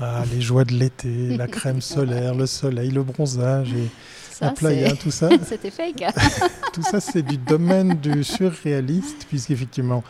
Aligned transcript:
Ah, 0.00 0.24
les 0.32 0.40
joies 0.40 0.64
de 0.64 0.72
l'été, 0.72 1.36
la 1.36 1.46
crème 1.46 1.80
solaire, 1.80 2.34
le 2.34 2.46
soleil, 2.46 2.90
le 2.90 3.02
bronzage 3.02 3.72
et 3.72 3.88
la 4.40 4.50
playa, 4.50 4.92
tout 4.96 5.10
ça. 5.10 5.28
C'était 5.44 5.70
fake. 5.70 6.04
tout 6.72 6.82
ça, 6.82 7.00
c'est 7.00 7.22
du 7.22 7.36
domaine 7.36 7.94
du 7.94 8.24
surréaliste, 8.24 9.26
puisqu'effectivement, 9.28 10.02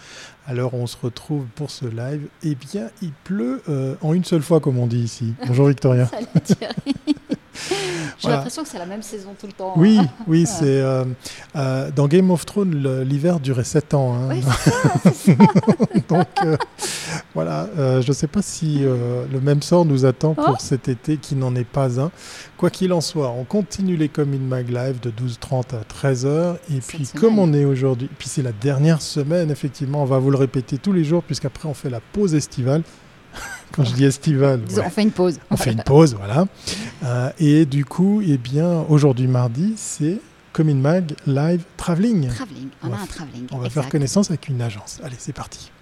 où 0.49 0.69
on 0.73 0.87
se 0.87 0.97
retrouve 1.01 1.45
pour 1.55 1.71
ce 1.71 1.87
live, 1.87 2.27
eh 2.43 2.55
bien, 2.55 2.89
il 3.03 3.13
pleut 3.25 3.63
euh, 3.69 3.95
en 4.01 4.15
une 4.15 4.25
seule 4.25 4.43
fois, 4.43 4.61
comme 4.61 4.79
on 4.79 4.87
dit 4.87 5.01
ici. 5.01 5.35
Bonjour 5.47 5.69
Victoria. 5.69 6.07
Salut 6.07 6.27
Thierry. 6.43 7.17
J'ai 8.19 8.29
l'impression 8.29 8.63
que 8.63 8.69
c'est 8.69 8.79
la 8.79 8.87
même 8.87 9.03
saison 9.03 9.35
tout 9.39 9.47
le 9.47 9.53
temps. 9.53 9.75
Oui, 9.77 9.99
oui, 10.27 10.47
c'est 10.47 10.81
euh, 10.81 11.05
euh, 11.57 11.91
dans 11.91 12.09
Game 12.09 12.31
of 12.31 12.45
Thrones, 12.47 13.03
l'hiver 13.03 13.41
durait 13.41 13.65
7 13.65 13.95
ans. 13.95 14.15
Hein. 14.15 14.29
Oui, 14.31 14.43
ça, 15.15 15.33
Donc 16.09 16.27
euh, 16.45 16.57
voilà, 17.35 17.69
je 17.77 18.07
ne 18.07 18.13
sais 18.13 18.27
pas 18.27 18.43
si 18.43 18.81
le 18.81 19.41
même 19.41 19.63
sort 19.63 19.85
nous 19.85 20.05
attend 20.05 20.35
pour 20.35 20.55
oh. 20.55 20.57
cet 20.59 20.89
été 20.89 21.17
qui 21.17 21.35
n'en 21.35 21.55
est 21.55 21.65
pas 21.65 22.01
un. 22.01 22.11
Quoi 22.57 22.71
qu'il 22.71 22.93
en 22.93 23.01
soit, 23.01 23.31
on 23.31 23.45
continue 23.45 23.97
les 23.97 24.11
in 24.17 24.25
Mag 24.25 24.69
Live 24.69 25.01
de 25.01 25.11
12h30 25.11 25.75
à 25.75 26.13
13h. 26.13 26.57
Et 26.75 26.81
puis 26.81 27.09
comme 27.15 27.39
on 27.39 27.53
est 27.53 27.65
aujourd'hui, 27.65 28.09
puis 28.19 28.29
c'est 28.29 28.43
la 28.43 28.53
dernière 28.53 29.03
semaine, 29.03 29.51
effectivement, 29.51 30.03
on 30.03 30.07
va 30.07 30.19
vous 30.19 30.31
le 30.31 30.39
répéter 30.39 30.79
tous 30.79 30.93
les 30.93 31.05
jours 31.05 31.23
puisqu'après 31.23 31.69
on 31.69 31.75
fait 31.75 31.91
la 31.91 32.01
pause 32.01 32.35
estivale. 32.35 32.83
Quand 33.75 33.85
je 33.85 33.93
dis 33.95 34.05
estival. 34.05 34.61
On 34.77 34.91
fait 34.91 35.03
une 35.03 35.11
pause. 35.11 35.39
On 35.51 35.57
fait 35.57 35.73
une 35.73 35.83
pause, 35.83 36.15
voilà. 36.15 36.47
Euh, 37.05 37.31
et 37.39 37.67
du 37.67 37.85
coup, 37.85 38.23
eh 38.25 38.39
bien, 38.39 38.85
aujourd'hui 38.89 39.27
mardi, 39.27 39.75
c'est 39.77 40.21
Comin 40.53 40.77
Mag 40.77 41.15
Live 41.27 41.65
Traveling. 41.77 42.29
Traveling, 42.29 42.69
on, 42.85 42.93
a 42.93 42.97
un 42.97 43.07
traveling. 43.07 43.47
On 43.51 43.59
va 43.59 43.71
faire 43.71 43.89
connaissance 43.89 44.31
avec 44.31 44.49
une 44.49 44.63
agence. 44.63 45.01
Allez, 45.03 45.17
c'est 45.19 45.33
parti. 45.33 45.73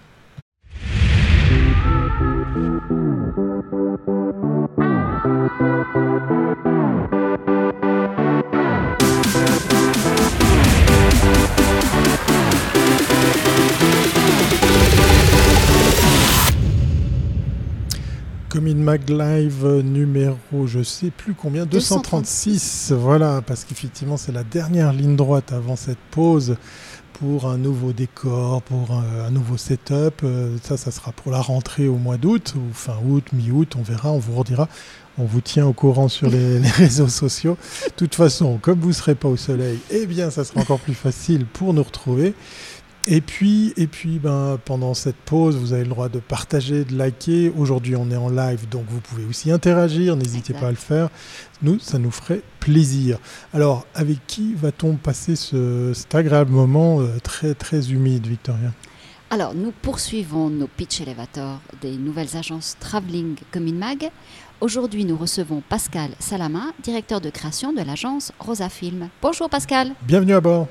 Mag 18.77 19.09
Live 19.09 19.65
numéro, 19.83 20.67
je 20.67 20.83
sais 20.83 21.09
plus 21.09 21.33
combien, 21.33 21.65
236. 21.65 22.93
Voilà, 22.95 23.41
parce 23.45 23.65
qu'effectivement, 23.65 24.17
c'est 24.17 24.31
la 24.31 24.43
dernière 24.43 24.93
ligne 24.93 25.15
droite 25.15 25.51
avant 25.51 25.75
cette 25.75 25.99
pause 26.11 26.55
pour 27.13 27.45
un 27.47 27.57
nouveau 27.57 27.93
décor, 27.93 28.61
pour 28.63 28.91
un, 28.91 29.29
nouveau 29.29 29.57
setup. 29.57 30.23
Euh, 30.23 30.57
ça, 30.63 30.77
ça 30.77 30.91
sera 30.91 31.11
pour 31.11 31.31
la 31.31 31.41
rentrée 31.41 31.87
au 31.87 31.95
mois 31.95 32.17
d'août, 32.17 32.55
ou 32.57 32.73
fin 32.73 32.97
août, 33.07 33.25
mi-août, 33.33 33.75
on 33.77 33.83
verra, 33.83 34.11
on 34.11 34.19
vous 34.19 34.35
redira. 34.35 34.67
On 35.17 35.25
vous 35.25 35.41
tient 35.41 35.67
au 35.67 35.73
courant 35.73 36.07
sur 36.07 36.29
les, 36.29 36.59
les 36.59 36.69
réseaux 36.69 37.07
sociaux. 37.07 37.57
De 37.85 37.93
toute 37.95 38.15
façon, 38.15 38.57
comme 38.61 38.79
vous 38.79 38.89
ne 38.89 38.93
serez 38.93 39.15
pas 39.15 39.27
au 39.27 39.37
soleil, 39.37 39.79
eh 39.91 40.05
bien, 40.05 40.31
ça 40.31 40.43
sera 40.43 40.61
encore 40.61 40.79
plus 40.79 40.95
facile 40.95 41.45
pour 41.45 41.73
nous 41.73 41.83
retrouver. 41.83 42.33
Et 43.05 43.19
puis, 43.19 43.73
et 43.75 43.87
puis 43.87 44.17
ben, 44.17 44.57
pendant 44.63 44.93
cette 44.93 45.17
pause, 45.17 45.57
vous 45.57 45.73
avez 45.73 45.83
le 45.83 45.89
droit 45.89 46.07
de 46.07 46.19
partager, 46.19 46.85
de 46.85 46.95
liker. 46.95 47.51
Aujourd'hui, 47.57 47.97
on 47.97 48.09
est 48.09 48.15
en 48.15 48.29
live, 48.29 48.69
donc 48.69 48.85
vous 48.87 49.01
pouvez 49.01 49.25
aussi 49.25 49.51
interagir. 49.51 50.15
N'hésitez 50.15 50.53
pas 50.53 50.67
à 50.67 50.71
le 50.71 50.77
faire. 50.77 51.09
Nous, 51.61 51.79
ça 51.79 51.97
nous 51.97 52.11
ferait 52.11 52.41
plaisir. 52.61 53.19
Alors, 53.53 53.85
avec 53.93 54.25
qui 54.25 54.53
va-t-on 54.53 54.95
passer 54.95 55.35
ce, 55.35 55.91
cet 55.93 56.15
agréable 56.15 56.51
moment 56.51 57.01
euh, 57.01 57.17
très, 57.21 57.53
très 57.53 57.91
humide, 57.91 58.25
Victoria? 58.25 58.71
Alors, 59.29 59.53
nous 59.53 59.73
poursuivons 59.81 60.49
nos 60.49 60.67
pitch 60.67 61.01
elevators 61.01 61.59
des 61.81 61.97
nouvelles 61.97 62.37
agences 62.37 62.77
Traveling 62.79 63.35
Commune 63.51 63.79
Mag. 63.79 64.11
Aujourd'hui, 64.61 65.03
nous 65.03 65.17
recevons 65.17 65.61
Pascal 65.67 66.11
Salama, 66.19 66.67
directeur 66.81 67.19
de 67.19 67.29
création 67.29 67.73
de 67.73 67.81
l'agence 67.81 68.31
Rosa 68.39 68.69
Film. 68.69 69.09
Bonjour 69.21 69.49
Pascal. 69.49 69.91
Bienvenue 70.07 70.35
à 70.35 70.41
bord. 70.41 70.67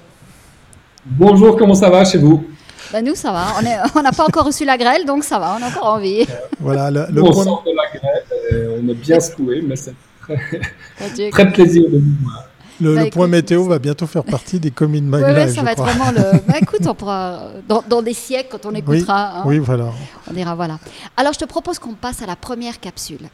Bonjour, 1.04 1.56
comment 1.56 1.74
ça 1.74 1.90
va 1.90 2.04
chez 2.04 2.18
vous 2.18 2.44
bah 2.92 3.00
nous, 3.00 3.14
ça 3.14 3.32
va. 3.32 3.46
On 3.94 4.02
n'a 4.02 4.12
pas 4.12 4.24
encore 4.24 4.44
reçu 4.44 4.66
la 4.66 4.76
grêle, 4.76 5.06
donc 5.06 5.24
ça 5.24 5.38
va, 5.38 5.56
on 5.58 5.64
a 5.64 5.68
encore 5.68 5.94
envie. 5.94 6.26
Voilà, 6.60 6.90
le, 6.90 7.22
on 7.22 7.32
sent 7.32 7.48
de 7.64 7.74
la 7.74 7.98
grêle, 7.98 8.80
on 8.82 8.88
est 8.88 8.94
bien 8.94 9.18
secoué, 9.18 9.62
mais 9.66 9.76
c'est 9.76 9.94
très, 10.20 11.30
très 11.30 11.52
plaisir 11.52 11.84
de 11.88 11.96
vous 11.98 12.22
voir. 12.22 12.44
Le, 12.82 12.96
bah, 12.96 13.04
point 13.10 13.28
météo 13.28 13.64
va 13.64 13.78
bientôt 13.78 14.06
faire 14.06 14.24
partie 14.24 14.60
des 14.60 14.70
communes 14.70 15.06
Mag 15.06 15.24
Oui, 15.24 15.54
ça 15.54 15.62
va 15.62 15.72
être 15.72 15.82
vraiment 15.82 16.10
le. 16.10 16.38
Bah, 16.46 16.54
écoute, 16.60 16.86
on 16.86 16.94
pourra 16.94 17.52
dans, 17.66 17.82
dans, 17.88 18.02
des 18.02 18.12
siècles 18.12 18.48
quand 18.50 18.66
on 18.66 18.74
écoutera. 18.74 19.38
Hein, 19.38 19.42
oui, 19.46 19.58
voilà. 19.58 19.86
On 20.30 20.34
dira 20.34 20.54
voilà. 20.54 20.78
Alors, 21.16 21.32
je 21.32 21.38
te 21.38 21.44
propose 21.46 21.78
qu'on 21.78 21.94
passe 21.94 22.20
à 22.20 22.26
la 22.26 22.36
première 22.36 22.78
capsule. 22.78 23.28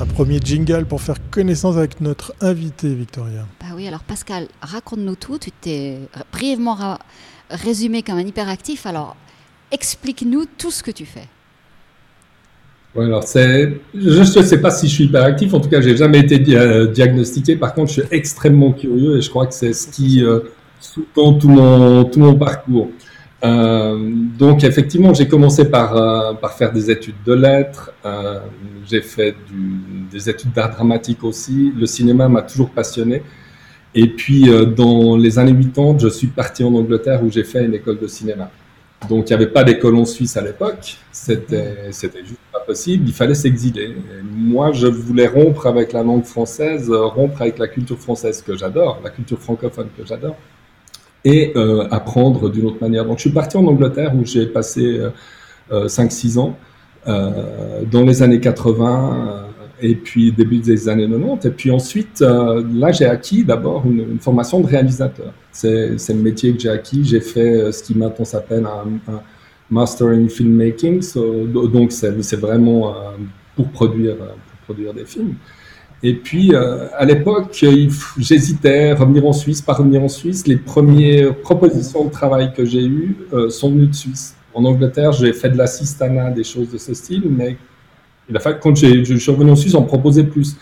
Un 0.00 0.06
premier 0.06 0.38
jingle 0.38 0.84
pour 0.86 1.00
faire 1.00 1.16
connaissance 1.30 1.76
avec 1.76 2.00
notre 2.00 2.34
invité, 2.40 2.94
Victoria. 2.94 3.46
Bah 3.60 3.74
oui, 3.76 3.86
alors 3.86 4.02
Pascal, 4.02 4.48
raconte-nous 4.60 5.14
tout. 5.14 5.38
Tu 5.38 5.50
t'es 5.50 5.98
brièvement 6.32 6.98
résumé 7.50 8.02
comme 8.02 8.18
un 8.18 8.26
hyperactif. 8.26 8.86
Alors, 8.86 9.16
explique-nous 9.70 10.44
tout 10.58 10.70
ce 10.70 10.82
que 10.82 10.90
tu 10.90 11.06
fais. 11.06 11.28
alors 12.96 13.24
c'est, 13.24 13.80
je 13.94 14.20
ne 14.20 14.44
sais 14.44 14.60
pas 14.60 14.70
si 14.70 14.88
je 14.88 14.94
suis 14.94 15.04
hyperactif. 15.04 15.54
En 15.54 15.60
tout 15.60 15.68
cas, 15.68 15.80
j'ai 15.80 15.96
jamais 15.96 16.20
été 16.20 16.38
diagnostiqué. 16.38 17.56
Par 17.56 17.74
contre, 17.74 17.92
je 17.92 18.00
suis 18.00 18.08
extrêmement 18.10 18.72
curieux 18.72 19.18
et 19.18 19.20
je 19.20 19.30
crois 19.30 19.46
que 19.46 19.54
c'est 19.54 19.72
ce 19.72 19.88
qui 19.88 20.24
euh, 20.24 20.40
sous-tend 20.80 21.34
tout 21.34 21.48
mon, 21.48 22.04
tout 22.04 22.20
mon 22.20 22.34
parcours. 22.34 22.90
Euh, 23.44 23.98
donc 24.38 24.64
effectivement, 24.64 25.12
j'ai 25.12 25.28
commencé 25.28 25.70
par, 25.70 25.96
euh, 25.96 26.32
par 26.34 26.54
faire 26.54 26.72
des 26.72 26.90
études 26.90 27.22
de 27.26 27.34
lettres, 27.34 27.92
euh, 28.06 28.40
j'ai 28.86 29.02
fait 29.02 29.34
des 30.10 30.30
études 30.30 30.52
d'art 30.52 30.70
dramatique 30.70 31.22
aussi, 31.24 31.72
le 31.76 31.86
cinéma 31.86 32.28
m'a 32.28 32.42
toujours 32.42 32.70
passionné. 32.70 33.22
Et 33.94 34.08
puis 34.08 34.50
dans 34.76 35.16
les 35.16 35.38
années 35.38 35.54
80, 35.54 35.98
je 35.98 36.08
suis 36.08 36.26
parti 36.26 36.64
en 36.64 36.74
Angleterre 36.74 37.22
où 37.22 37.30
j'ai 37.30 37.44
fait 37.44 37.64
une 37.64 37.74
école 37.74 37.98
de 38.00 38.08
cinéma. 38.08 38.50
Donc 39.08 39.28
il 39.28 39.36
n'y 39.36 39.42
avait 39.42 39.52
pas 39.52 39.62
d'école 39.62 39.94
en 39.96 40.04
Suisse 40.04 40.36
à 40.36 40.40
l'époque, 40.40 40.96
c'était 41.12 41.86
juste 42.24 42.40
pas 42.52 42.58
possible, 42.60 43.04
il 43.06 43.14
fallait 43.14 43.34
s'exiler. 43.34 43.94
Moi, 44.34 44.72
je 44.72 44.88
voulais 44.88 45.28
rompre 45.28 45.66
avec 45.66 45.92
la 45.92 46.02
langue 46.02 46.24
française, 46.24 46.90
rompre 46.90 47.42
avec 47.42 47.58
la 47.58 47.68
culture 47.68 47.98
française 47.98 48.42
que 48.42 48.56
j'adore, 48.56 49.00
la 49.04 49.10
culture 49.10 49.38
francophone 49.38 49.88
que 49.96 50.04
j'adore 50.04 50.36
et 51.24 51.52
euh, 51.56 51.88
apprendre 51.90 52.50
d'une 52.50 52.66
autre 52.66 52.78
manière. 52.80 53.04
Donc 53.04 53.16
je 53.18 53.22
suis 53.22 53.30
parti 53.30 53.56
en 53.56 53.66
Angleterre 53.66 54.12
où 54.14 54.24
j'ai 54.24 54.46
passé 54.46 55.00
euh, 55.72 55.86
5-6 55.86 56.36
euh, 56.36 56.40
ans 56.40 56.56
euh, 57.08 57.82
dans 57.90 58.02
les 58.02 58.22
années 58.22 58.40
80 58.40 59.16
euh, 59.16 59.42
et 59.80 59.94
puis 59.94 60.32
début 60.32 60.58
des 60.58 60.88
années 60.88 61.08
90. 61.08 61.46
Et 61.46 61.50
puis 61.50 61.70
ensuite, 61.70 62.20
là 62.20 62.92
j'ai 62.92 63.06
acquis 63.06 63.44
d'abord 63.44 63.84
une, 63.86 64.18
formation 64.20 64.60
de 64.60 64.66
réalisateur. 64.66 65.32
C'est 65.50 65.96
le 66.08 66.14
métier 66.14 66.54
que 66.54 66.60
j'ai 66.60 66.70
acquis. 66.70 67.04
J'ai 67.04 67.20
fait 67.20 67.72
ce 67.72 67.82
qui 67.82 67.96
maintenant 67.96 68.24
s'appelle 68.24 68.66
un, 68.66 69.20
Master 69.70 70.08
in 70.08 70.28
Filmmaking. 70.28 71.02
So, 71.02 71.46
donc 71.46 71.90
c'est 71.90 72.36
vraiment 72.36 72.94
pour 73.56 73.68
produire, 73.70 74.16
pour 74.16 74.74
produire 74.74 74.94
des 74.94 75.04
films. 75.04 75.34
Et 76.02 76.14
puis, 76.14 76.54
euh, 76.54 76.86
à 76.96 77.04
l'époque, 77.04 77.64
j'hésitais 78.18 78.90
à 78.90 78.94
revenir 78.94 79.26
en 79.26 79.32
Suisse, 79.32 79.62
pas 79.62 79.72
revenir 79.72 80.02
en 80.02 80.08
Suisse. 80.08 80.46
Les 80.46 80.56
premières 80.56 81.34
propositions 81.36 82.04
de 82.04 82.10
travail 82.10 82.52
que 82.54 82.64
j'ai 82.64 82.84
eues 82.84 83.16
euh, 83.32 83.48
sont 83.48 83.70
venues 83.70 83.86
de 83.86 83.94
Suisse. 83.94 84.36
En 84.52 84.64
Angleterre, 84.64 85.12
j'ai 85.12 85.32
fait 85.32 85.48
de 85.48 85.56
l'assistanat, 85.56 86.30
des 86.30 86.44
choses 86.44 86.70
de 86.70 86.78
ce 86.78 86.94
style, 86.94 87.24
mais 87.30 87.56
il 88.28 88.36
a 88.36 88.40
quand 88.52 88.74
je 88.76 89.16
suis 89.16 89.30
revenu 89.30 89.50
en 89.50 89.56
Suisse, 89.56 89.74
on 89.74 89.82
me 89.82 89.86
proposait 89.86 90.24
plus. 90.24 90.56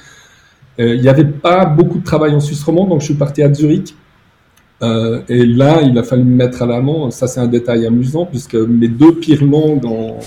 Euh, 0.78 0.94
il 0.94 1.02
n'y 1.02 1.08
avait 1.08 1.24
pas 1.24 1.64
beaucoup 1.66 1.98
de 1.98 2.04
travail 2.04 2.34
en 2.34 2.40
Suisse 2.40 2.62
romande, 2.62 2.90
donc 2.90 3.00
je 3.00 3.06
suis 3.06 3.14
parti 3.14 3.42
à 3.42 3.52
Zurich. 3.52 3.94
et 4.80 5.46
là, 5.46 5.82
il 5.82 5.96
a 5.98 6.02
fallu 6.02 6.24
me 6.24 6.36
mettre 6.36 6.62
à 6.62 6.66
l'allemand. 6.66 7.10
Ça, 7.10 7.26
c'est 7.26 7.40
un 7.40 7.46
détail 7.46 7.86
amusant, 7.86 8.26
puisque 8.26 8.54
mes 8.54 8.88
deux 8.88 9.14
pires 9.14 9.44
langues 9.44 9.84
en, 9.84 10.18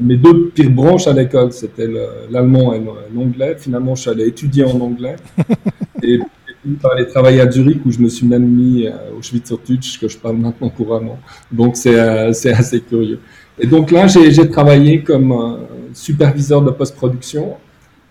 mes 0.00 0.16
deux 0.16 0.50
pires 0.50 0.70
branches 0.70 1.06
à 1.06 1.12
l'école, 1.12 1.52
c'était 1.52 1.88
l'allemand 2.30 2.74
et 2.74 2.82
l'anglais. 3.14 3.56
Finalement, 3.58 3.94
je 3.94 4.02
suis 4.02 4.10
allé 4.10 4.26
étudier 4.26 4.64
en 4.64 4.80
anglais. 4.80 5.16
et 6.02 6.18
puis, 6.62 6.78
aller 6.90 7.06
travailler 7.06 7.40
à 7.40 7.50
Zurich, 7.50 7.84
où 7.84 7.90
je 7.90 7.98
me 7.98 8.08
suis 8.08 8.26
même 8.26 8.46
mis 8.46 8.86
euh, 8.86 8.92
au 9.18 9.22
Schweizerdeutsch, 9.22 9.98
que 10.00 10.08
je 10.08 10.16
parle 10.18 10.36
maintenant 10.36 10.70
couramment. 10.70 11.18
Donc, 11.52 11.76
c'est 11.76 11.98
euh, 11.98 12.30
assez 12.30 12.80
curieux. 12.80 13.20
Et 13.58 13.66
donc 13.66 13.90
là, 13.90 14.06
j'ai 14.08 14.50
travaillé 14.50 15.02
comme 15.02 15.32
euh, 15.32 15.56
superviseur 15.92 16.62
de 16.62 16.70
post-production 16.70 17.54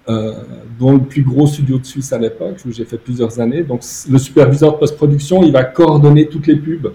euh, 0.10 0.34
dans 0.80 0.94
le 0.94 1.00
plus 1.00 1.22
gros 1.24 1.48
studio 1.48 1.78
de 1.80 1.86
Suisse 1.86 2.14
à 2.14 2.18
l'époque, 2.18 2.58
où 2.66 2.72
j'ai 2.72 2.86
fait 2.86 2.98
plusieurs 2.98 3.40
années. 3.40 3.64
Donc, 3.64 3.82
le 4.10 4.18
superviseur 4.18 4.74
de 4.74 4.78
post-production, 4.78 5.44
il 5.44 5.52
va 5.52 5.64
coordonner 5.64 6.28
toutes 6.28 6.48
les 6.48 6.56
pubs. 6.56 6.94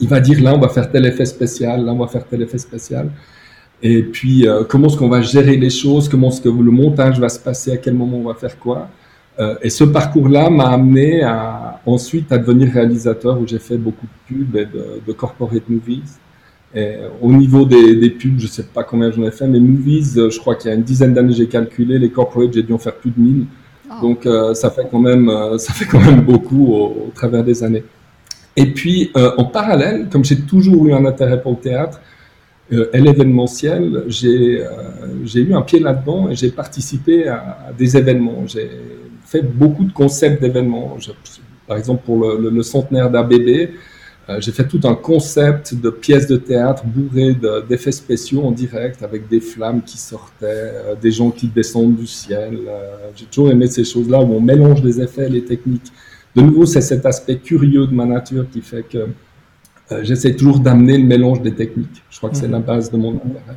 Il 0.00 0.08
va 0.08 0.20
dire 0.20 0.42
là, 0.42 0.54
on 0.54 0.58
va 0.58 0.68
faire 0.68 0.90
tel 0.90 1.06
effet 1.06 1.24
spécial, 1.26 1.84
là, 1.84 1.92
on 1.92 1.98
va 1.98 2.06
faire 2.08 2.26
tel 2.26 2.42
effet 2.42 2.58
spécial. 2.58 3.10
Et 3.82 4.02
puis, 4.02 4.48
euh, 4.48 4.64
comment 4.64 4.88
est-ce 4.88 4.96
qu'on 4.96 5.08
va 5.08 5.20
gérer 5.20 5.56
les 5.56 5.70
choses, 5.70 6.08
comment 6.08 6.28
est-ce 6.28 6.40
que 6.40 6.48
le 6.48 6.70
montage 6.70 7.20
va 7.20 7.28
se 7.28 7.38
passer, 7.38 7.72
à 7.72 7.76
quel 7.76 7.94
moment 7.94 8.18
on 8.18 8.28
va 8.28 8.34
faire 8.34 8.58
quoi? 8.58 8.88
Euh, 9.38 9.54
et 9.60 9.68
ce 9.68 9.84
parcours-là 9.84 10.48
m'a 10.48 10.68
amené 10.70 11.22
à, 11.22 11.80
ensuite 11.84 12.32
à 12.32 12.38
devenir 12.38 12.72
réalisateur 12.72 13.38
où 13.38 13.46
j'ai 13.46 13.58
fait 13.58 13.76
beaucoup 13.76 14.06
de 14.06 14.34
pubs 14.34 14.56
et 14.56 14.64
de, 14.64 15.02
de 15.06 15.12
corporate 15.12 15.68
movies. 15.68 16.18
Et 16.74 16.94
au 17.20 17.30
niveau 17.32 17.66
des, 17.66 18.10
pubs, 18.10 18.38
je 18.38 18.46
sais 18.46 18.62
pas 18.62 18.82
combien 18.82 19.10
j'en 19.10 19.24
ai 19.24 19.30
fait, 19.30 19.46
mais 19.46 19.60
Movies, 19.60 20.14
je 20.14 20.38
crois 20.38 20.56
qu'il 20.56 20.70
y 20.70 20.74
a 20.74 20.76
une 20.76 20.82
dizaine 20.82 21.14
d'années, 21.14 21.32
j'ai 21.32 21.46
calculé. 21.46 21.98
Les 21.98 22.10
corporates, 22.10 22.52
j'ai 22.52 22.62
dû 22.62 22.72
en 22.72 22.78
faire 22.78 22.94
plus 22.96 23.10
de 23.10 23.20
1000. 23.20 23.46
Ah. 23.88 23.98
Donc 24.02 24.28
ça 24.54 24.70
fait 24.70 24.86
quand 24.90 24.98
même, 24.98 25.30
ça 25.58 25.72
fait 25.72 25.86
quand 25.86 26.00
même 26.00 26.20
beaucoup 26.22 26.74
au, 26.74 27.12
travers 27.14 27.44
des 27.44 27.62
années. 27.62 27.84
Et 28.56 28.66
puis 28.66 29.10
en 29.14 29.44
parallèle, 29.44 30.08
comme 30.10 30.24
j'ai 30.24 30.40
toujours 30.40 30.86
eu 30.86 30.92
un 30.92 31.06
intérêt 31.06 31.40
pour 31.40 31.52
le 31.52 31.58
théâtre, 31.58 32.00
euh, 32.72 32.90
l'événementiel, 32.92 34.04
j'ai 34.08 34.60
euh, 34.60 35.24
eu 35.34 35.54
un 35.54 35.62
pied 35.62 35.78
là-dedans 35.78 36.28
et 36.28 36.34
j'ai 36.34 36.50
participé 36.50 37.28
à, 37.28 37.72
des 37.76 37.96
événements. 37.96 38.44
J'ai 38.46 38.68
fait 39.24 39.42
beaucoup 39.42 39.84
de 39.84 39.92
concepts 39.92 40.40
d'événements. 40.40 40.96
Par 41.68 41.76
exemple, 41.76 42.02
pour 42.04 42.38
le, 42.38 42.62
centenaire 42.62 43.08
d'ABB, 43.08 43.70
euh, 44.28 44.40
j'ai 44.40 44.50
fait 44.50 44.66
tout 44.66 44.80
un 44.82 44.96
concept 44.96 45.74
de 45.74 45.90
pièces 45.90 46.26
de 46.26 46.36
théâtre 46.36 46.84
bourrées 46.84 47.36
d'effets 47.68 47.92
spéciaux 47.92 48.42
en 48.42 48.50
direct 48.50 49.00
avec 49.04 49.28
des 49.28 49.40
flammes 49.40 49.82
qui 49.82 49.98
sortaient, 49.98 50.72
des 51.00 51.12
gens 51.12 51.30
qui 51.30 51.46
descendent 51.46 51.96
du 51.96 52.08
ciel. 52.08 52.58
j'ai 53.14 53.26
toujours 53.26 53.50
aimé 53.52 53.68
ces 53.68 53.84
choses-là 53.84 54.20
où 54.20 54.34
on 54.34 54.40
mélange 54.40 54.82
les 54.82 55.00
effets 55.00 55.26
et 55.26 55.30
les 55.30 55.44
techniques. 55.44 55.92
De 56.34 56.42
nouveau, 56.42 56.66
c'est 56.66 56.80
cet 56.80 57.06
aspect 57.06 57.36
curieux 57.38 57.86
de 57.86 57.94
ma 57.94 58.06
nature 58.06 58.46
qui 58.50 58.60
fait 58.60 58.82
que 58.82 59.06
euh, 59.92 60.00
j'essaie 60.02 60.34
toujours 60.34 60.60
d'amener 60.60 60.98
le 60.98 61.04
mélange 61.04 61.42
des 61.42 61.54
techniques. 61.54 62.02
Je 62.10 62.18
crois 62.18 62.30
que 62.30 62.36
c'est 62.36 62.48
la 62.48 62.58
mhm. 62.58 62.64
base 62.64 62.90
de 62.90 62.96
mon 62.96 63.14
intérêt. 63.14 63.56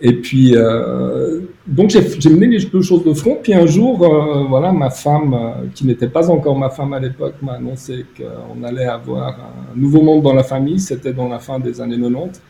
Et 0.00 0.12
puis, 0.12 0.52
euh, 0.54 1.40
donc 1.66 1.88
j'ai 1.90 2.30
mené 2.30 2.46
les 2.46 2.64
deux 2.66 2.82
choses 2.82 3.04
de 3.04 3.14
front. 3.14 3.38
Puis 3.42 3.54
un 3.54 3.64
jour, 3.64 4.02
euh, 4.02 4.44
voilà, 4.46 4.70
ma 4.72 4.90
femme, 4.90 5.32
euh, 5.32 5.66
qui 5.74 5.86
n'était 5.86 6.08
pas 6.08 6.30
encore 6.30 6.58
ma 6.58 6.68
femme 6.68 6.92
à 6.92 7.00
l'époque, 7.00 7.36
m'a 7.40 7.52
annoncé 7.52 8.04
qu'on 8.16 8.62
allait 8.62 8.84
avoir 8.84 9.28
un 9.74 9.78
nouveau 9.78 10.02
monde 10.02 10.22
dans 10.22 10.34
la 10.34 10.42
famille. 10.42 10.80
C'était 10.80 11.14
dans 11.14 11.28
la 11.28 11.38
fin 11.38 11.58
des 11.58 11.80
années 11.80 11.98
90. 11.98 12.42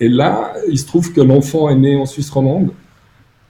Et 0.00 0.08
là, 0.08 0.54
il 0.68 0.78
se 0.78 0.86
trouve 0.86 1.12
que 1.12 1.20
l'enfant 1.20 1.68
est 1.68 1.76
né 1.76 1.96
en 1.96 2.06
Suisse 2.06 2.30
romande 2.30 2.70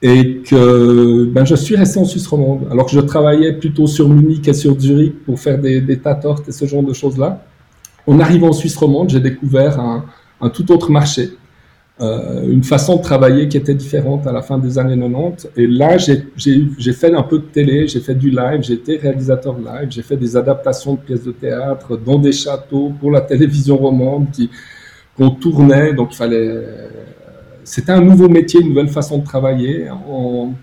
et 0.01 0.41
que 0.45 1.25
ben, 1.25 1.45
je 1.45 1.55
suis 1.55 1.77
resté 1.77 1.99
en 1.99 2.05
Suisse 2.05 2.27
romande. 2.27 2.67
Alors 2.69 2.87
que 2.87 2.91
je 2.91 2.99
travaillais 2.99 3.53
plutôt 3.53 3.87
sur 3.87 4.09
Munich 4.09 4.45
et 4.49 4.53
sur 4.53 4.77
Zurich 4.77 5.23
pour 5.23 5.39
faire 5.39 5.57
des, 5.57 5.79
des 5.79 5.99
tatortes 5.99 6.49
et 6.49 6.51
ce 6.51 6.65
genre 6.65 6.83
de 6.83 6.91
choses-là. 6.91 7.45
En 8.07 8.19
arrivant 8.19 8.49
en 8.49 8.53
Suisse 8.53 8.75
romande, 8.75 9.09
j'ai 9.09 9.19
découvert 9.19 9.79
un, 9.79 10.49
tout 10.49 10.71
autre 10.71 10.91
marché, 10.91 11.31
euh, 11.99 12.49
une 12.49 12.63
façon 12.63 12.97
de 12.97 13.01
travailler 13.01 13.47
qui 13.47 13.57
était 13.57 13.75
différente 13.75 14.25
à 14.25 14.31
la 14.31 14.41
fin 14.41 14.57
des 14.57 14.79
années 14.79 14.97
90. 14.97 15.49
Et 15.55 15.67
là, 15.67 15.97
j'ai 15.97 16.93
fait 16.93 17.13
un 17.13 17.21
peu 17.21 17.37
de 17.37 17.43
télé, 17.43 17.87
j'ai 17.87 17.99
fait 17.99 18.15
du 18.15 18.31
live, 18.31 18.61
j'ai 18.61 18.73
été 18.73 18.97
réalisateur 18.97 19.55
live, 19.57 19.89
j'ai 19.89 20.01
fait 20.01 20.17
des 20.17 20.35
adaptations 20.35 20.95
de 20.95 20.99
pièces 20.99 21.23
de 21.23 21.31
théâtre 21.31 21.97
dans 21.97 22.17
des 22.17 22.31
châteaux 22.31 22.91
pour 22.99 23.11
la 23.11 23.21
télévision 23.21 23.77
romande 23.77 24.27
qu'on 25.15 25.29
tournait. 25.29 25.93
Donc, 25.93 26.09
il 26.13 26.17
fallait. 26.17 26.63
C'était 27.63 27.91
un 27.91 28.01
nouveau 28.01 28.27
métier, 28.27 28.59
une 28.61 28.69
nouvelle 28.69 28.89
façon 28.89 29.19
de 29.19 29.23
travailler. 29.23 29.87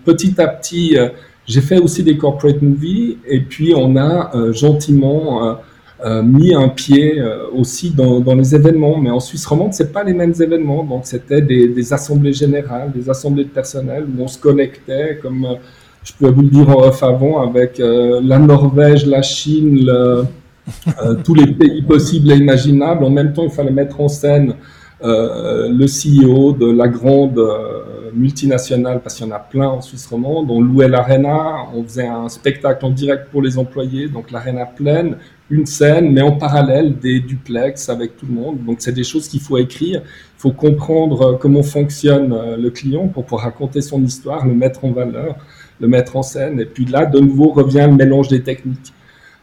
Petit 0.03 0.39
à 0.41 0.47
petit, 0.47 0.97
euh, 0.97 1.07
j'ai 1.47 1.61
fait 1.61 1.79
aussi 1.79 2.03
des 2.03 2.17
corporate 2.17 2.61
movies 2.61 3.17
et 3.25 3.39
puis 3.39 3.73
on 3.75 3.95
a 3.95 4.35
euh, 4.35 4.51
gentiment 4.51 5.57
euh, 6.05 6.23
mis 6.23 6.53
un 6.53 6.69
pied 6.69 7.19
euh, 7.19 7.47
aussi 7.53 7.89
dans, 7.91 8.23
les 8.33 8.55
événements. 8.55 8.97
Mais 8.97 9.09
en 9.09 9.19
Suisse 9.19 9.45
romande, 9.45 9.73
c'est 9.73 9.91
pas 9.91 10.03
les 10.03 10.13
mêmes 10.13 10.33
événements. 10.39 10.83
Donc, 10.85 11.01
c'était 11.03 11.41
des, 11.41 11.93
assemblées 11.93 12.31
générales, 12.31 12.91
des 12.93 13.09
assemblées 13.09 13.43
de 13.43 13.49
personnel 13.49 14.05
où 14.05 14.23
on 14.23 14.27
se 14.27 14.37
connectait, 14.37 15.19
comme 15.21 15.43
euh, 15.43 15.55
je 16.03 16.13
peux 16.17 16.29
vous 16.29 16.43
le 16.43 16.49
dire 16.49 16.69
en 16.69 16.87
off 16.87 17.03
avant, 17.03 17.41
avec 17.45 17.77
la 17.79 18.39
Norvège, 18.39 19.05
la 19.05 19.21
Chine, 19.21 19.91
tous 21.25 21.33
les 21.35 21.47
pays 21.47 21.81
possibles 21.81 22.31
et 22.31 22.37
imaginables. 22.37 23.03
En 23.03 23.09
même 23.09 23.33
temps, 23.33 23.43
il 23.43 23.51
fallait 23.51 23.69
mettre 23.71 23.99
en 23.99 24.07
scène 24.07 24.53
le 25.03 25.85
CEO 25.85 26.53
de 26.53 26.71
la 26.71 26.87
grande 26.87 27.45
multinationale, 28.13 29.01
parce 29.01 29.15
qu'il 29.15 29.25
y 29.25 29.29
en 29.29 29.35
a 29.35 29.39
plein 29.39 29.67
en 29.67 29.81
Suisse 29.81 30.07
romande. 30.07 30.49
On 30.49 30.61
louait 30.61 30.87
l'arena, 30.87 31.65
on 31.73 31.83
faisait 31.83 32.07
un 32.07 32.29
spectacle 32.29 32.85
en 32.85 32.89
direct 32.89 33.29
pour 33.31 33.41
les 33.41 33.57
employés, 33.57 34.07
donc 34.07 34.31
l'arena 34.31 34.65
pleine, 34.65 35.17
une 35.49 35.65
scène, 35.65 36.11
mais 36.11 36.21
en 36.21 36.33
parallèle 36.33 36.97
des 36.99 37.19
duplex 37.19 37.89
avec 37.89 38.17
tout 38.17 38.25
le 38.25 38.33
monde. 38.33 38.63
Donc 38.65 38.77
c'est 38.79 38.91
des 38.91 39.03
choses 39.03 39.27
qu'il 39.27 39.41
faut 39.41 39.57
écrire. 39.57 40.01
Il 40.03 40.41
faut 40.41 40.51
comprendre 40.51 41.21
euh, 41.21 41.37
comment 41.37 41.63
fonctionne 41.63 42.33
euh, 42.33 42.57
le 42.57 42.69
client 42.69 43.07
pour 43.07 43.25
pouvoir 43.25 43.43
raconter 43.43 43.81
son 43.81 44.03
histoire, 44.03 44.45
le 44.45 44.53
mettre 44.53 44.85
en 44.85 44.91
valeur, 44.91 45.35
le 45.79 45.87
mettre 45.87 46.15
en 46.15 46.23
scène. 46.23 46.59
Et 46.59 46.65
puis 46.65 46.85
là, 46.85 47.05
de 47.05 47.19
nouveau, 47.19 47.49
revient 47.49 47.87
le 47.89 47.95
mélange 47.95 48.27
des 48.27 48.43
techniques. 48.43 48.93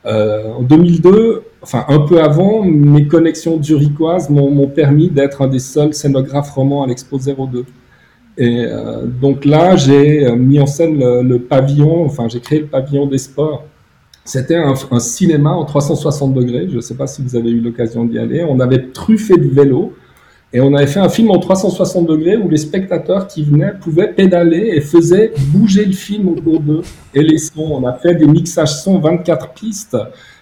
Euh, 0.06 0.52
en 0.52 0.62
2002, 0.62 1.42
enfin 1.62 1.84
un 1.88 1.98
peu 1.98 2.22
avant, 2.22 2.62
mes 2.62 3.08
connexions 3.08 3.60
zurichoises 3.60 4.30
m'ont 4.30 4.68
permis 4.68 5.10
d'être 5.10 5.42
un 5.42 5.48
des 5.48 5.58
seuls 5.58 5.94
scénographes 5.94 6.50
romans 6.50 6.84
à 6.84 6.86
l'Expo 6.86 7.18
02. 7.18 7.64
Et 8.38 8.64
euh, 8.64 9.06
donc 9.06 9.44
là, 9.44 9.76
j'ai 9.76 10.30
mis 10.36 10.60
en 10.60 10.66
scène 10.66 10.98
le, 10.98 11.38
pavillon, 11.38 12.04
enfin 12.04 12.28
j'ai 12.28 12.40
créé 12.40 12.60
le 12.60 12.66
pavillon 12.66 13.06
des 13.06 13.18
sports 13.18 13.64
c'était 14.26 14.56
un, 14.56 14.98
cinéma 14.98 15.52
en 15.52 15.64
360 15.64 16.34
degrés. 16.34 16.66
Je 16.68 16.76
ne 16.76 16.80
sais 16.80 16.96
pas 16.96 17.06
si 17.06 17.22
vous 17.22 17.36
avez 17.36 17.50
eu 17.50 17.60
l'occasion 17.60 18.04
d'y 18.04 18.18
aller. 18.18 18.44
On 18.48 18.58
avait 18.58 18.88
truffé 18.88 19.36
du 19.36 19.48
vélo 19.48 19.94
et 20.52 20.60
on 20.60 20.74
avait 20.74 20.88
fait 20.88 20.98
un 20.98 21.08
film 21.08 21.30
en 21.30 21.38
360 21.38 22.06
degrés 22.06 22.36
où 22.36 22.48
les 22.48 22.56
spectateurs 22.56 23.28
qui 23.28 23.44
venaient 23.44 23.74
pouvaient 23.80 24.12
pédaler 24.12 24.72
et 24.74 24.80
faisaient 24.80 25.32
bouger 25.52 25.84
le 25.84 25.92
film 25.92 26.28
autour 26.28 26.60
d'eux 26.60 26.82
et 27.14 27.22
les 27.22 27.38
sons. 27.38 27.68
On 27.70 27.86
a 27.86 27.92
fait 27.92 28.16
des 28.16 28.26
mixages 28.26 28.82
son 28.82 28.98
24 28.98 29.52
pistes. 29.52 29.96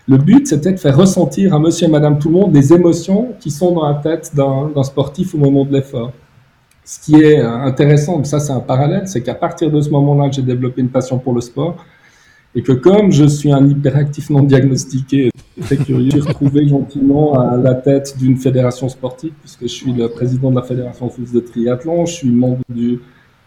Le 0.08 0.17
but, 0.17 0.47
c'était 0.47 0.73
de 0.73 0.79
faire 0.79 0.97
ressentir 0.97 1.55
à 1.55 1.58
monsieur 1.58 1.87
et 1.87 1.90
madame 1.90 2.19
tout 2.19 2.29
le 2.31 2.35
monde 2.37 2.52
des 2.52 2.73
émotions 2.73 3.35
qui 3.38 3.50
sont 3.50 3.73
dans 3.73 3.87
la 3.87 3.94
tête 3.94 4.32
d'un 4.35 4.82
sportif 4.82 5.35
au 5.35 5.38
moment 5.38 5.67
de 5.67 5.75
l'effort. 5.75 6.12
Ce 6.85 7.01
qui 7.01 7.17
est 7.17 7.41
intéressant, 7.41 8.23
ça 8.25 8.41
c'est 8.41 8.53
un 8.53 8.61
parallèle, 8.61 9.09
c'est 9.09 9.23
qu'à 9.23 9.35
partir 9.35 9.71
de 9.71 9.81
ce 9.81 9.89
moment-là, 9.91 10.31
j'ai 10.31 10.43
développé 10.43 10.83
une 10.83 10.91
passion 10.91 11.19
pour 11.19 11.33
le 11.33 11.41
sport 11.41 11.85
et 12.55 12.63
que 12.63 12.73
comme 12.73 13.11
je 13.11 13.25
suis 13.25 13.53
un 13.53 13.67
hyperactif 13.67 14.31
non 14.31 14.43
diagnostiqué, 14.43 15.31
très 15.61 15.77
curieux, 15.77 16.11
j'ai 16.13 16.21
retrouvé 16.21 16.69
gentiment 16.69 17.39
à 17.39 17.57
la 17.57 17.75
tête 17.75 18.17
d'une 18.19 18.37
fédération 18.37 18.89
sportive, 18.89 19.33
puisque 19.41 19.63
je 19.63 19.69
suis 19.69 19.93
le 19.93 20.09
président 20.09 20.51
de 20.51 20.57
la 20.57 20.63
Fédération 20.63 21.11
suisse 21.11 21.33
de 21.33 21.41
triathlon, 21.41 22.07
je 22.07 22.13
suis 22.13 22.31
membre 22.31 22.63
du, 22.69 23.01